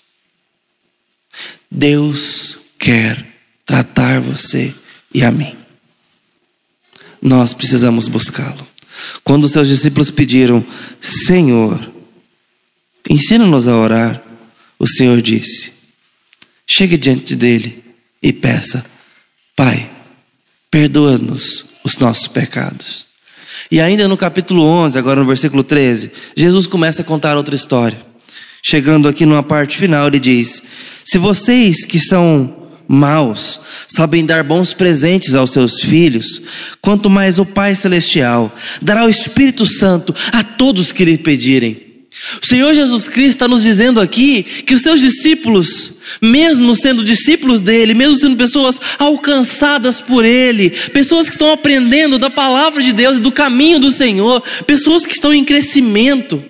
Deus 1.70 2.58
quer 2.78 3.22
tratar 3.66 4.20
você 4.20 4.74
e 5.12 5.22
a 5.22 5.30
mim. 5.30 5.57
Nós 7.20 7.52
precisamos 7.52 8.08
buscá-lo. 8.08 8.66
Quando 9.24 9.44
os 9.44 9.52
seus 9.52 9.68
discípulos 9.68 10.10
pediram, 10.10 10.64
Senhor, 11.00 11.90
ensina-nos 13.08 13.68
a 13.68 13.76
orar, 13.76 14.22
o 14.78 14.86
Senhor 14.86 15.20
disse: 15.20 15.72
chegue 16.68 16.96
diante 16.96 17.34
dele 17.34 17.82
e 18.22 18.32
peça, 18.32 18.84
Pai, 19.56 19.90
perdoa-nos 20.70 21.64
os 21.82 21.96
nossos 21.98 22.28
pecados. 22.28 23.06
E 23.70 23.80
ainda 23.80 24.06
no 24.06 24.16
capítulo 24.16 24.62
11, 24.62 24.98
agora 24.98 25.20
no 25.20 25.26
versículo 25.26 25.64
13, 25.64 26.10
Jesus 26.36 26.66
começa 26.66 27.02
a 27.02 27.04
contar 27.04 27.36
outra 27.36 27.54
história. 27.54 28.00
Chegando 28.62 29.08
aqui 29.08 29.26
numa 29.26 29.42
parte 29.42 29.76
final, 29.76 30.06
ele 30.06 30.18
diz: 30.18 30.62
Se 31.04 31.18
vocês 31.18 31.84
que 31.84 31.98
são 31.98 32.57
maus 32.88 33.60
sabem 33.86 34.24
dar 34.24 34.42
bons 34.42 34.72
presentes 34.72 35.34
aos 35.34 35.50
seus 35.50 35.80
filhos, 35.80 36.40
quanto 36.80 37.10
mais 37.10 37.38
o 37.38 37.44
Pai 37.44 37.74
Celestial 37.74 38.52
dará 38.80 39.04
o 39.04 39.10
Espírito 39.10 39.66
Santo 39.66 40.14
a 40.32 40.42
todos 40.42 40.90
que 40.90 41.04
lhe 41.04 41.18
pedirem. 41.18 41.88
O 42.42 42.46
Senhor 42.46 42.74
Jesus 42.74 43.06
Cristo 43.06 43.30
está 43.30 43.48
nos 43.48 43.62
dizendo 43.62 44.00
aqui 44.00 44.42
que 44.42 44.74
os 44.74 44.82
seus 44.82 45.00
discípulos, 45.00 45.94
mesmo 46.20 46.74
sendo 46.74 47.04
discípulos 47.04 47.60
dele, 47.60 47.94
mesmo 47.94 48.16
sendo 48.16 48.36
pessoas 48.36 48.80
alcançadas 48.98 50.00
por 50.00 50.24
ele, 50.24 50.70
pessoas 50.70 51.26
que 51.26 51.34
estão 51.34 51.52
aprendendo 51.52 52.18
da 52.18 52.28
palavra 52.28 52.82
de 52.82 52.92
Deus 52.92 53.18
e 53.18 53.22
do 53.22 53.30
caminho 53.30 53.78
do 53.78 53.90
Senhor, 53.90 54.42
pessoas 54.66 55.06
que 55.06 55.12
estão 55.12 55.32
em 55.32 55.44
crescimento, 55.44 56.42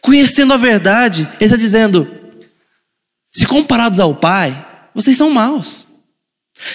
conhecendo 0.00 0.54
a 0.54 0.58
verdade, 0.58 1.28
ele 1.38 1.44
está 1.44 1.56
dizendo: 1.56 2.08
se 3.30 3.46
comparados 3.46 4.00
ao 4.00 4.14
Pai, 4.14 4.73
vocês 4.94 5.16
são 5.16 5.30
maus. 5.30 5.84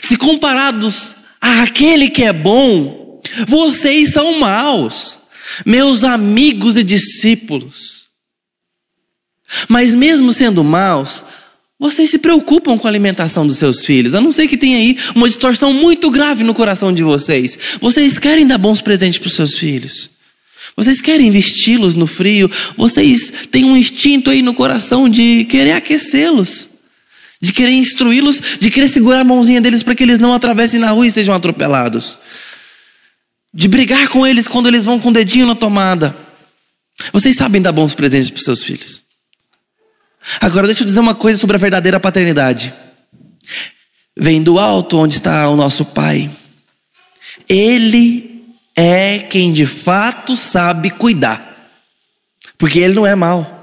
Se 0.01 0.17
comparados 0.17 1.15
àquele 1.39 2.09
que 2.09 2.23
é 2.23 2.33
bom, 2.33 3.21
vocês 3.47 4.13
são 4.13 4.39
maus, 4.39 5.21
meus 5.65 6.03
amigos 6.03 6.77
e 6.77 6.83
discípulos. 6.83 8.09
Mas 9.67 9.95
mesmo 9.95 10.31
sendo 10.31 10.63
maus, 10.63 11.23
vocês 11.79 12.09
se 12.09 12.19
preocupam 12.19 12.77
com 12.77 12.87
a 12.87 12.91
alimentação 12.91 13.47
dos 13.47 13.57
seus 13.57 13.85
filhos. 13.85 14.13
A 14.13 14.21
não 14.21 14.31
ser 14.31 14.47
que 14.47 14.57
tenha 14.57 14.77
aí 14.77 14.97
uma 15.15 15.27
distorção 15.27 15.73
muito 15.73 16.11
grave 16.11 16.43
no 16.43 16.53
coração 16.53 16.93
de 16.93 17.03
vocês. 17.03 17.57
Vocês 17.79 18.19
querem 18.19 18.45
dar 18.45 18.57
bons 18.57 18.81
presentes 18.81 19.17
para 19.17 19.27
os 19.27 19.33
seus 19.33 19.57
filhos. 19.57 20.09
Vocês 20.75 21.01
querem 21.01 21.31
vesti-los 21.31 21.95
no 21.95 22.05
frio. 22.05 22.51
Vocês 22.77 23.31
têm 23.49 23.63
um 23.65 23.77
instinto 23.77 24.29
aí 24.29 24.41
no 24.41 24.53
coração 24.53 25.07
de 25.09 25.45
querer 25.45 25.71
aquecê-los 25.71 26.68
de 27.41 27.53
querer 27.53 27.71
instruí-los, 27.71 28.41
de 28.59 28.69
querer 28.69 28.89
segurar 28.89 29.21
a 29.21 29.23
mãozinha 29.23 29.61
deles 29.61 29.83
para 29.83 29.95
que 29.95 30.03
eles 30.03 30.19
não 30.19 30.33
atravessem 30.33 30.79
na 30.79 30.91
rua 30.91 31.07
e 31.07 31.11
sejam 31.11 31.33
atropelados, 31.33 32.17
de 33.53 33.67
brigar 33.67 34.09
com 34.09 34.27
eles 34.27 34.47
quando 34.47 34.67
eles 34.67 34.85
vão 34.85 34.99
com 34.99 35.09
o 35.09 35.13
dedinho 35.13 35.47
na 35.47 35.55
tomada. 35.55 36.15
Vocês 37.13 37.35
sabem 37.35 37.61
dar 37.61 37.71
bons 37.71 37.93
presentes 37.93 38.29
para 38.29 38.41
seus 38.41 38.63
filhos. 38.63 39.03
Agora, 40.41 40.67
deixa 40.67 40.83
eu 40.83 40.85
dizer 40.85 40.99
uma 40.99 41.15
coisa 41.15 41.39
sobre 41.39 41.55
a 41.55 41.59
verdadeira 41.59 41.99
paternidade. 41.99 42.73
Vem 44.15 44.43
do 44.43 44.59
alto 44.59 44.97
onde 44.97 45.17
está 45.17 45.47
o 45.49 45.55
nosso 45.55 45.85
Pai. 45.85 46.29
Ele 47.47 48.45
é 48.75 49.19
quem 49.19 49.53
de 49.53 49.65
fato 49.65 50.35
sabe 50.35 50.89
cuidar. 50.91 51.49
Porque 52.57 52.79
ele 52.79 52.93
não 52.93 53.07
é 53.07 53.15
mau. 53.15 53.58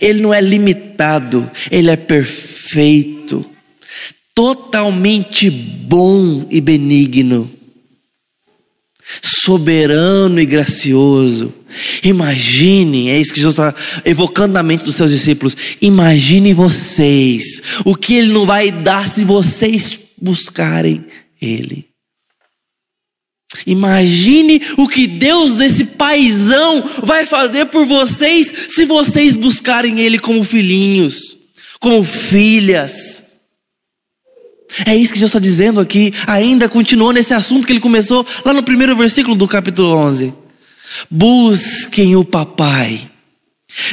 Ele 0.00 0.20
não 0.20 0.32
é 0.32 0.40
limitado, 0.40 1.50
ele 1.70 1.90
é 1.90 1.96
perfeito, 1.96 3.44
totalmente 4.34 5.50
bom 5.50 6.46
e 6.50 6.60
benigno, 6.60 7.50
soberano 9.22 10.40
e 10.40 10.46
gracioso. 10.46 11.52
Imaginem, 12.02 13.10
é 13.10 13.20
isso 13.20 13.32
que 13.32 13.40
Jesus 13.40 13.58
está 13.58 13.74
evocando 14.04 14.54
na 14.54 14.62
mente 14.62 14.84
dos 14.84 14.96
seus 14.96 15.10
discípulos. 15.10 15.56
Imaginem 15.80 16.54
vocês 16.54 17.62
o 17.84 17.94
que 17.94 18.14
ele 18.14 18.32
não 18.32 18.46
vai 18.46 18.70
dar 18.70 19.08
se 19.08 19.24
vocês 19.24 19.98
buscarem 20.20 21.04
ele. 21.40 21.86
Imagine 23.66 24.60
o 24.76 24.88
que 24.88 25.06
Deus, 25.06 25.60
esse 25.60 25.84
paizão, 25.84 26.82
vai 27.02 27.26
fazer 27.26 27.66
por 27.66 27.86
vocês 27.86 28.68
se 28.74 28.84
vocês 28.84 29.36
buscarem 29.36 30.00
Ele 30.00 30.18
como 30.18 30.42
filhinhos, 30.44 31.36
como 31.80 32.02
filhas. 32.02 33.22
É 34.84 34.94
isso 34.94 35.12
que 35.12 35.18
Jesus 35.18 35.30
está 35.30 35.38
dizendo 35.38 35.80
aqui, 35.80 36.12
ainda 36.26 36.68
continuou 36.68 37.12
nesse 37.12 37.32
assunto 37.32 37.66
que 37.66 37.72
ele 37.72 37.80
começou 37.80 38.26
lá 38.44 38.52
no 38.52 38.62
primeiro 38.62 38.94
versículo 38.96 39.34
do 39.34 39.48
capítulo 39.48 39.90
11. 39.96 40.34
Busquem 41.10 42.14
o 42.16 42.24
papai 42.24 43.08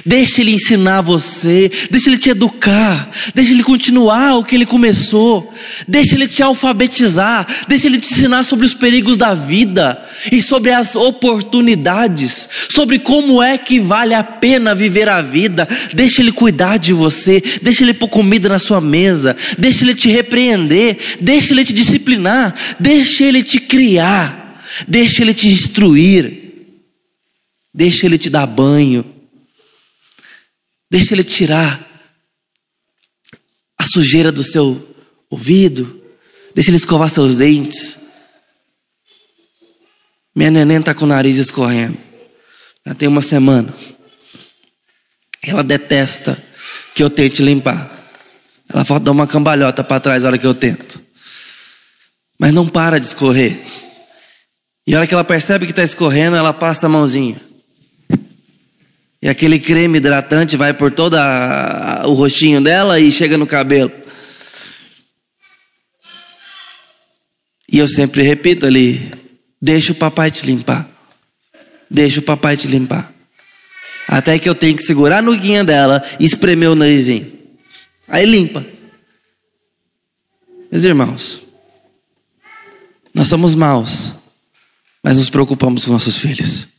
Deixa 0.05 0.41
ele 0.41 0.51
ensinar 0.51 1.01
você, 1.01 1.69
deixa 1.91 2.09
ele 2.09 2.17
te 2.17 2.29
educar, 2.29 3.09
deixa 3.35 3.51
ele 3.51 3.63
continuar 3.63 4.37
o 4.37 4.43
que 4.43 4.55
ele 4.55 4.65
começou, 4.65 5.53
deixa 5.87 6.15
ele 6.15 6.27
te 6.27 6.41
alfabetizar, 6.41 7.45
deixa 7.67 7.87
ele 7.87 7.99
te 7.99 8.13
ensinar 8.13 8.43
sobre 8.43 8.65
os 8.65 8.73
perigos 8.73 9.17
da 9.17 9.33
vida 9.33 10.01
e 10.31 10.41
sobre 10.41 10.71
as 10.71 10.95
oportunidades, 10.95 12.47
sobre 12.71 12.97
como 12.97 13.43
é 13.43 13.57
que 13.57 13.79
vale 13.79 14.13
a 14.13 14.23
pena 14.23 14.73
viver 14.73 15.09
a 15.09 15.21
vida. 15.21 15.67
Deixa 15.93 16.21
ele 16.21 16.31
cuidar 16.31 16.77
de 16.77 16.93
você, 16.93 17.43
deixa 17.61 17.83
ele 17.83 17.93
pôr 17.93 18.07
comida 18.07 18.47
na 18.47 18.59
sua 18.59 18.79
mesa, 18.79 19.35
deixa 19.57 19.83
ele 19.83 19.95
te 19.95 20.07
repreender, 20.07 20.97
deixa 21.19 21.51
ele 21.51 21.65
te 21.65 21.73
disciplinar, 21.73 22.53
deixa 22.79 23.23
ele 23.25 23.43
te 23.43 23.59
criar, 23.59 24.63
deixa 24.87 25.21
ele 25.21 25.33
te 25.33 25.49
instruir, 25.49 26.33
deixa 27.73 28.05
ele 28.05 28.17
te 28.17 28.29
dar 28.29 28.47
banho. 28.47 29.12
Deixa 30.93 31.15
ele 31.15 31.23
tirar 31.23 31.83
a 33.79 33.83
sujeira 33.83 34.31
do 34.31 34.43
seu 34.43 34.95
ouvido. 35.27 35.99
Deixa 36.53 36.69
ele 36.69 36.77
escovar 36.77 37.09
seus 37.09 37.37
dentes. 37.37 37.97
Minha 40.35 40.51
neném 40.51 40.77
está 40.77 40.93
com 40.93 41.05
o 41.05 41.07
nariz 41.07 41.37
escorrendo. 41.37 41.97
Já 42.85 42.93
tem 42.93 43.07
uma 43.07 43.23
semana. 43.23 43.73
Ela 45.41 45.63
detesta 45.63 46.37
que 46.93 47.01
eu 47.01 47.09
tente 47.09 47.41
limpar. 47.41 47.89
Ela 48.71 48.85
falta 48.85 49.05
dar 49.05 49.13
uma 49.13 49.25
cambalhota 49.25 49.83
para 49.83 49.99
trás 49.99 50.21
na 50.21 50.29
hora 50.29 50.37
que 50.37 50.45
eu 50.45 50.53
tento. 50.53 51.01
Mas 52.39 52.53
não 52.53 52.67
para 52.67 52.99
de 52.99 53.07
escorrer. 53.07 53.59
E 54.85 54.93
a 54.93 54.99
hora 54.99 55.07
que 55.07 55.13
ela 55.15 55.23
percebe 55.23 55.65
que 55.65 55.71
está 55.71 55.83
escorrendo, 55.83 56.35
ela 56.35 56.53
passa 56.53 56.85
a 56.85 56.89
mãozinha. 56.89 57.52
E 59.23 59.29
aquele 59.29 59.57
creme 59.57 59.99
hidratante 59.99 60.57
vai 60.57 60.73
por 60.73 60.91
todo 60.91 61.15
o 62.05 62.11
rostinho 62.11 62.61
dela 62.61 62.99
e 62.99 63.09
chega 63.09 63.37
no 63.37 63.47
cabelo. 63.47 63.89
E 67.71 67.79
eu 67.79 67.87
sempre 67.87 68.21
repito 68.21 68.65
ali: 68.65 69.13
deixa 69.61 69.93
o 69.93 69.95
papai 69.95 70.29
te 70.29 70.45
limpar. 70.45 70.89
Deixa 71.89 72.19
o 72.19 72.23
papai 72.23 72.57
te 72.57 72.67
limpar. 72.67 73.13
Até 74.09 74.37
que 74.37 74.49
eu 74.49 74.53
tenho 74.53 74.75
que 74.75 74.83
segurar 74.83 75.19
a 75.19 75.21
nuguinha 75.21 75.63
dela 75.63 76.03
e 76.19 76.25
espremer 76.25 76.71
o 76.71 76.75
narizinho. 76.75 77.31
Aí 78.09 78.25
limpa. 78.25 78.65
Meus 80.69 80.83
irmãos, 80.83 81.41
nós 83.15 83.27
somos 83.29 83.55
maus, 83.55 84.15
mas 85.01 85.15
nos 85.15 85.29
preocupamos 85.29 85.85
com 85.85 85.93
nossos 85.93 86.17
filhos. 86.17 86.72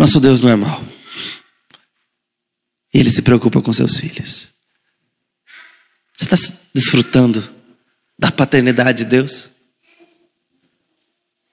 Nosso 0.00 0.18
Deus 0.18 0.40
não 0.40 0.48
é 0.48 0.56
mau. 0.56 0.82
Ele 2.90 3.10
se 3.10 3.20
preocupa 3.20 3.60
com 3.60 3.70
seus 3.70 3.98
filhos. 3.98 4.48
Você 6.16 6.24
está 6.24 6.36
desfrutando 6.74 7.46
da 8.18 8.32
paternidade 8.32 9.04
de 9.04 9.10
Deus? 9.10 9.50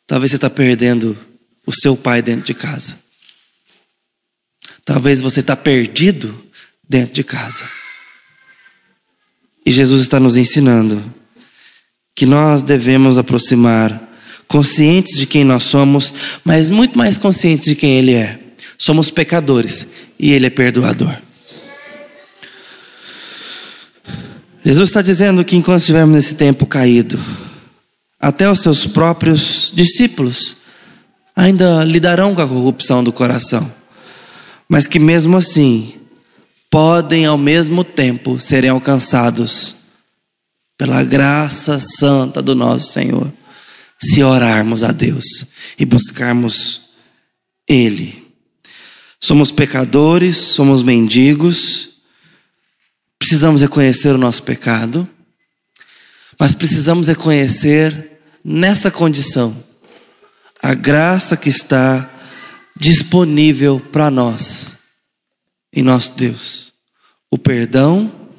Talvez 0.05 0.31
você 0.31 0.37
está 0.37 0.49
perdendo 0.49 1.17
o 1.65 1.73
seu 1.73 1.97
pai 1.97 2.21
dentro 2.21 2.45
de 2.45 2.53
casa. 2.53 2.97
Talvez 4.85 5.19
você 5.19 5.41
está 5.41 5.57
perdido 5.57 6.49
dentro 6.87 7.13
de 7.13 7.25
casa. 7.25 7.69
E 9.65 9.71
Jesus 9.71 10.03
está 10.03 10.21
nos 10.21 10.37
ensinando 10.37 11.03
que 12.15 12.25
nós 12.25 12.63
devemos 12.63 13.17
aproximar 13.17 14.06
conscientes 14.47 15.17
de 15.17 15.25
quem 15.25 15.43
nós 15.43 15.63
somos, 15.63 16.13
mas 16.43 16.69
muito 16.69 16.97
mais 16.97 17.17
conscientes 17.17 17.65
de 17.65 17.75
quem 17.75 17.97
Ele 17.97 18.13
é. 18.13 18.39
Somos 18.77 19.09
pecadores 19.09 19.87
e 20.19 20.31
Ele 20.31 20.47
é 20.47 20.49
perdoador. 20.49 21.15
Jesus 24.63 24.89
está 24.89 25.01
dizendo 25.01 25.45
que 25.45 25.55
enquanto 25.55 25.79
estivermos 25.79 26.15
nesse 26.15 26.35
tempo 26.35 26.65
caído, 26.65 27.19
até 28.19 28.49
os 28.49 28.59
seus 28.59 28.85
próprios 28.85 29.71
discípulos 29.73 30.57
ainda 31.35 31.83
lidarão 31.83 32.33
com 32.35 32.41
a 32.41 32.47
corrupção 32.47 33.03
do 33.03 33.13
coração, 33.13 33.71
mas 34.67 34.87
que 34.87 34.99
mesmo 34.99 35.37
assim 35.37 35.93
podem 36.69 37.25
ao 37.25 37.37
mesmo 37.37 37.83
tempo 37.83 38.39
serem 38.39 38.69
alcançados 38.69 39.75
pela 40.77 41.03
graça 41.03 41.79
santa 41.79 42.41
do 42.41 42.53
nosso 42.53 42.91
Senhor, 42.91 43.31
se 43.99 44.23
orarmos 44.23 44.83
a 44.83 44.91
Deus 44.91 45.25
e 45.77 45.85
buscarmos 45.85 46.81
Ele. 47.67 48.25
Somos 49.19 49.51
pecadores, 49.51 50.37
somos 50.37 50.83
mendigos, 50.83 51.89
precisamos 53.17 53.61
reconhecer 53.61 54.09
o 54.09 54.17
nosso 54.17 54.43
pecado, 54.43 55.07
mas 56.39 56.53
precisamos 56.53 57.07
reconhecer 57.07 58.19
nessa 58.43 58.91
condição 58.91 59.65
a 60.61 60.73
graça 60.73 61.35
que 61.35 61.49
está 61.49 62.09
disponível 62.75 63.79
para 63.79 64.11
nós 64.11 64.77
em 65.73 65.81
nosso 65.81 66.13
Deus, 66.13 66.73
o 67.29 67.37
perdão 67.37 68.29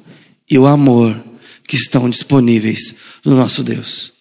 e 0.49 0.57
o 0.57 0.65
amor 0.65 1.21
que 1.67 1.75
estão 1.75 2.09
disponíveis 2.09 2.95
no 3.23 3.35
nosso 3.35 3.63
Deus. 3.63 4.18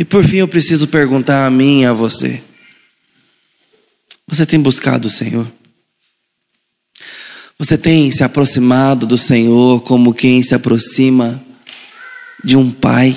E 0.00 0.04
por 0.04 0.26
fim 0.26 0.38
eu 0.38 0.48
preciso 0.48 0.88
perguntar 0.88 1.44
a 1.44 1.50
mim 1.50 1.82
e 1.82 1.84
a 1.84 1.92
você: 1.92 2.42
você 4.26 4.46
tem 4.46 4.58
buscado 4.58 5.08
o 5.08 5.10
Senhor? 5.10 5.46
Você 7.58 7.76
tem 7.76 8.10
se 8.10 8.24
aproximado 8.24 9.06
do 9.06 9.18
Senhor 9.18 9.82
como 9.82 10.14
quem 10.14 10.42
se 10.42 10.54
aproxima 10.54 11.44
de 12.42 12.56
um 12.56 12.72
Pai 12.72 13.14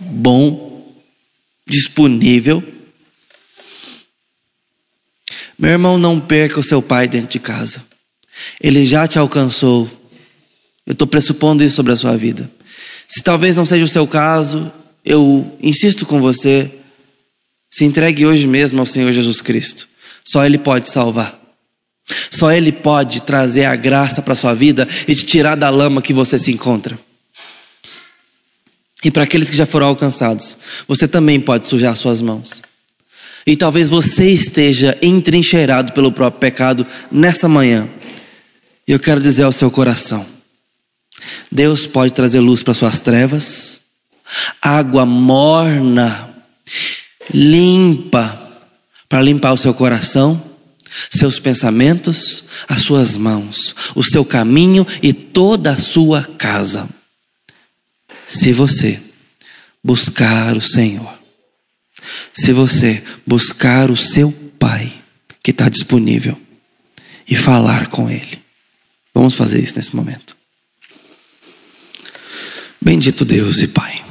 bom, 0.00 0.92
disponível? 1.64 2.64
Meu 5.56 5.70
irmão, 5.70 5.96
não 5.96 6.18
perca 6.18 6.58
o 6.58 6.64
seu 6.64 6.82
pai 6.82 7.06
dentro 7.06 7.28
de 7.28 7.38
casa. 7.38 7.80
Ele 8.60 8.84
já 8.84 9.06
te 9.06 9.20
alcançou. 9.20 9.88
Eu 10.84 10.94
estou 10.94 11.06
pressupondo 11.06 11.62
isso 11.62 11.76
sobre 11.76 11.92
a 11.92 11.96
sua 11.96 12.16
vida. 12.16 12.50
Se 13.06 13.22
talvez 13.22 13.56
não 13.56 13.64
seja 13.64 13.84
o 13.84 13.88
seu 13.88 14.06
caso, 14.06 14.72
eu 15.08 15.56
insisto 15.62 16.04
com 16.04 16.20
você, 16.20 16.70
se 17.70 17.82
entregue 17.82 18.26
hoje 18.26 18.46
mesmo 18.46 18.78
ao 18.78 18.84
Senhor 18.84 19.10
Jesus 19.10 19.40
Cristo. 19.40 19.88
Só 20.22 20.44
Ele 20.44 20.58
pode 20.58 20.90
salvar. 20.90 21.40
Só 22.30 22.52
Ele 22.52 22.70
pode 22.70 23.22
trazer 23.22 23.64
a 23.64 23.74
graça 23.74 24.20
para 24.20 24.34
a 24.34 24.36
sua 24.36 24.52
vida 24.52 24.86
e 25.06 25.14
te 25.14 25.24
tirar 25.24 25.54
da 25.54 25.70
lama 25.70 26.02
que 26.02 26.12
você 26.12 26.38
se 26.38 26.52
encontra. 26.52 26.98
E 29.02 29.10
para 29.10 29.22
aqueles 29.22 29.48
que 29.48 29.56
já 29.56 29.64
foram 29.64 29.86
alcançados, 29.86 30.58
você 30.86 31.08
também 31.08 31.40
pode 31.40 31.66
sujar 31.68 31.96
suas 31.96 32.20
mãos. 32.20 32.62
E 33.46 33.56
talvez 33.56 33.88
você 33.88 34.28
esteja 34.28 34.98
entrincheirado 35.00 35.92
pelo 35.92 36.12
próprio 36.12 36.38
pecado 36.38 36.86
nessa 37.10 37.48
manhã. 37.48 37.88
E 38.86 38.92
eu 38.92 39.00
quero 39.00 39.22
dizer 39.22 39.44
ao 39.44 39.52
seu 39.52 39.70
coração: 39.70 40.26
Deus 41.50 41.86
pode 41.86 42.12
trazer 42.12 42.40
luz 42.40 42.62
para 42.62 42.74
suas 42.74 43.00
trevas, 43.00 43.77
água 44.60 45.06
morna, 45.06 46.34
limpa, 47.32 48.46
para 49.08 49.22
limpar 49.22 49.52
o 49.52 49.58
seu 49.58 49.72
coração, 49.72 50.42
seus 51.10 51.38
pensamentos, 51.38 52.44
as 52.68 52.82
suas 52.82 53.16
mãos, 53.16 53.74
o 53.94 54.02
seu 54.02 54.24
caminho 54.24 54.86
e 55.02 55.12
toda 55.12 55.72
a 55.72 55.78
sua 55.78 56.22
casa. 56.22 56.88
Se 58.26 58.52
você 58.52 59.00
buscar 59.82 60.56
o 60.56 60.60
Senhor, 60.60 61.18
se 62.34 62.52
você 62.52 63.02
buscar 63.26 63.90
o 63.90 63.96
seu 63.96 64.32
Pai, 64.58 64.92
que 65.40 65.52
está 65.52 65.68
disponível, 65.68 66.36
e 67.28 67.36
falar 67.36 67.88
com 67.88 68.10
Ele. 68.10 68.42
Vamos 69.14 69.34
fazer 69.34 69.62
isso 69.62 69.76
nesse 69.76 69.94
momento. 69.94 70.36
Bendito 72.80 73.24
Deus 73.24 73.58
e 73.58 73.68
Pai. 73.68 74.07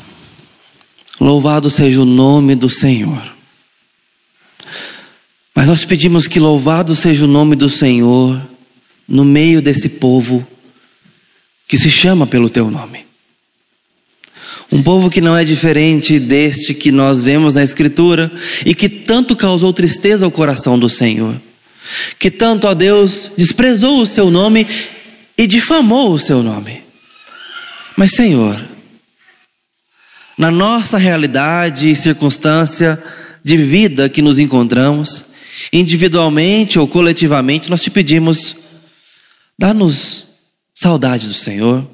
Louvado 1.20 1.70
seja 1.70 2.02
o 2.02 2.06
nome 2.06 2.56
do 2.56 2.70
Senhor. 2.70 3.36
Mas 5.56 5.68
nós 5.68 5.84
pedimos 5.84 6.28
que 6.28 6.40
louvado 6.40 6.96
seja 6.96 7.26
o 7.26 7.28
nome 7.28 7.56
do 7.56 7.68
Senhor 7.68 8.40
no 9.08 9.26
meio 9.26 9.62
desse 9.62 9.90
povo 9.90 10.46
que 11.68 11.78
se 11.78 11.90
chama 11.90 12.28
pelo 12.28 12.50
teu 12.50 12.70
nome. 12.70 13.08
Um 14.72 14.84
povo 14.84 15.10
que 15.10 15.22
não 15.22 15.36
é 15.36 15.44
diferente 15.44 16.20
deste 16.20 16.74
que 16.74 16.92
nós 16.92 17.22
vemos 17.22 17.56
na 17.56 17.64
Escritura 17.64 18.32
e 18.66 18.76
que 18.76 18.88
tanto 18.88 19.36
causou 19.36 19.74
tristeza 19.74 20.26
ao 20.26 20.32
coração 20.32 20.78
do 20.78 20.90
Senhor. 20.90 21.36
Que 22.20 22.30
tanto, 22.30 22.68
a 22.68 22.74
Deus, 22.74 23.32
desprezou 23.36 24.02
o 24.02 24.06
seu 24.06 24.30
nome 24.30 24.68
e 25.38 25.48
difamou 25.48 26.12
o 26.12 26.20
seu 26.20 26.44
nome. 26.44 26.84
Mas, 27.96 28.12
Senhor, 28.12 28.62
na 30.38 30.52
nossa 30.52 30.98
realidade 30.98 31.90
e 31.90 31.96
circunstância 31.96 33.02
de 33.44 33.58
vida 33.58 34.08
que 34.08 34.22
nos 34.22 34.38
encontramos, 34.38 35.26
individualmente 35.74 36.78
ou 36.78 36.88
coletivamente, 36.88 37.70
nós 37.70 37.82
te 37.82 37.90
pedimos, 37.90 38.56
dá-nos 39.58 40.28
saudade 40.74 41.28
do 41.28 41.34
Senhor, 41.34 41.86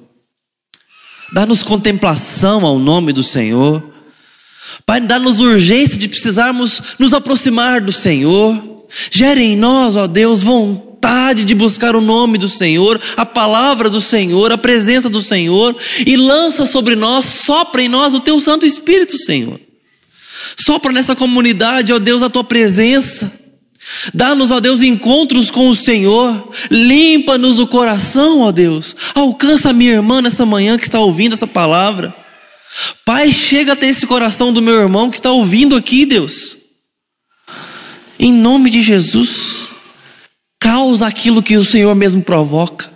dá-nos 1.32 1.63
contemplação 1.63 2.65
ao 2.65 2.77
nome 2.77 3.13
do 3.13 3.23
Senhor, 3.23 3.91
Pai, 4.86 4.99
dá-nos 4.99 5.39
urgência 5.39 5.97
de 5.97 6.10
precisarmos 6.10 6.82
nos 6.99 7.13
aproximar 7.13 7.79
do 7.79 7.91
Senhor, 7.91 8.86
gere 9.10 9.41
em 9.41 9.56
nós, 9.56 9.95
ó 9.95 10.08
Deus, 10.08 10.41
vontade 10.41 10.92
vontade 11.03 11.43
de 11.43 11.53
buscar 11.53 11.97
o 11.97 12.01
nome 12.01 12.37
do 12.37 12.47
Senhor, 12.47 12.99
a 13.17 13.25
palavra 13.25 13.89
do 13.89 13.99
Senhor, 13.99 14.53
a 14.53 14.57
presença 14.57 15.09
do 15.09 15.21
Senhor, 15.21 15.75
e 16.05 16.15
lança 16.15 16.65
sobre 16.65 16.95
nós, 16.95 17.25
sopra 17.25 17.81
em 17.81 17.89
nós 17.89 18.13
o 18.13 18.21
teu 18.21 18.39
Santo 18.39 18.65
Espírito, 18.65 19.17
Senhor. 19.17 19.59
Sopra 20.57 20.93
nessa 20.93 21.13
comunidade, 21.13 21.91
ó 21.91 21.99
Deus, 21.99 22.23
a 22.23 22.29
tua 22.29 22.43
presença. 22.43 23.31
Dá-nos, 24.13 24.49
ó 24.49 24.61
Deus, 24.61 24.81
encontros 24.81 25.51
com 25.51 25.67
o 25.67 25.75
Senhor. 25.75 26.49
Limpa-nos 26.71 27.59
o 27.59 27.67
coração, 27.67 28.39
ó 28.39 28.51
Deus. 28.51 28.95
Alcança 29.13 29.71
a 29.71 29.73
minha 29.73 29.91
irmã 29.91 30.21
nessa 30.21 30.45
manhã 30.45 30.77
que 30.77 30.85
está 30.85 31.01
ouvindo 31.01 31.33
essa 31.33 31.47
palavra. 31.47 32.15
Pai, 33.03 33.29
chega 33.33 33.73
até 33.73 33.89
esse 33.89 34.07
coração 34.07 34.53
do 34.53 34.61
meu 34.61 34.75
irmão 34.75 35.09
que 35.09 35.17
está 35.17 35.31
ouvindo 35.31 35.75
aqui, 35.75 36.05
Deus. 36.05 36.55
Em 38.17 38.31
nome 38.31 38.69
de 38.69 38.81
Jesus 38.81 39.72
causa 40.63 41.06
aquilo 41.06 41.43
que 41.43 41.58
o 41.58 41.65
Senhor 41.65 41.93
mesmo 41.93 42.23
provoca, 42.23 42.89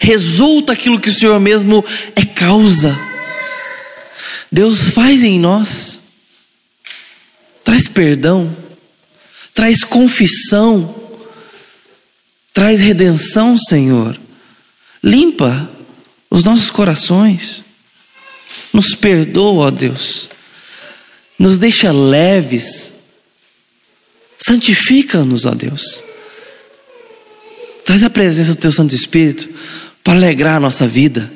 resulta 0.00 0.72
aquilo 0.72 1.00
que 1.00 1.10
o 1.10 1.12
Senhor 1.12 1.40
mesmo 1.40 1.84
é 2.14 2.24
causa. 2.24 2.96
Deus 4.52 4.78
faz 4.94 5.24
em 5.24 5.40
nós, 5.40 5.98
traz 7.64 7.88
perdão, 7.88 8.56
traz 9.52 9.82
confissão, 9.82 10.94
traz 12.52 12.78
redenção, 12.78 13.58
Senhor. 13.58 14.16
Limpa 15.02 15.68
os 16.30 16.44
nossos 16.44 16.70
corações, 16.70 17.64
nos 18.72 18.94
perdoa, 18.94 19.66
ó 19.66 19.70
Deus, 19.72 20.28
nos 21.36 21.58
deixa 21.58 21.90
leves, 21.90 22.92
santifica-nos, 24.38 25.46
ó 25.46 25.50
Deus. 25.50 26.13
Traz 27.84 28.02
a 28.02 28.10
presença 28.10 28.54
do 28.54 28.60
Teu 28.60 28.72
Santo 28.72 28.94
Espírito 28.94 29.48
para 30.02 30.14
alegrar 30.14 30.56
a 30.56 30.60
nossa 30.60 30.86
vida 30.86 31.30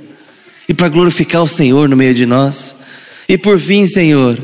e 0.69 0.75
para 0.75 0.89
glorificar 0.89 1.43
o 1.43 1.49
Senhor 1.49 1.89
no 1.89 1.97
meio 1.97 2.15
de 2.15 2.27
nós. 2.27 2.77
E 3.29 3.37
por 3.37 3.61
fim, 3.61 3.87
Senhor, 3.87 4.39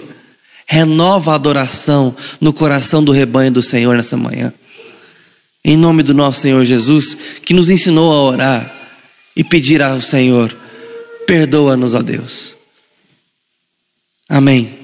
renova 0.67 1.33
a 1.33 1.35
adoração 1.37 2.15
no 2.41 2.53
coração 2.53 3.03
do 3.03 3.13
rebanho 3.13 3.53
do 3.53 3.63
Senhor 3.63 3.97
nessa 3.97 4.17
manhã. 4.17 4.53
Em 5.65 5.77
nome 5.77 6.03
do 6.03 6.13
nosso 6.13 6.41
Senhor 6.41 6.63
Jesus, 6.65 7.17
que 7.43 7.55
nos 7.55 7.71
ensinou 7.71 8.13
a 8.13 8.23
orar 8.23 8.75
e 9.35 9.43
pedir 9.43 9.81
ao 9.81 10.01
Senhor: 10.01 10.55
perdoa-nos, 11.27 11.95
ó 11.95 12.03
Deus. 12.03 12.55
Amém. 14.29 14.84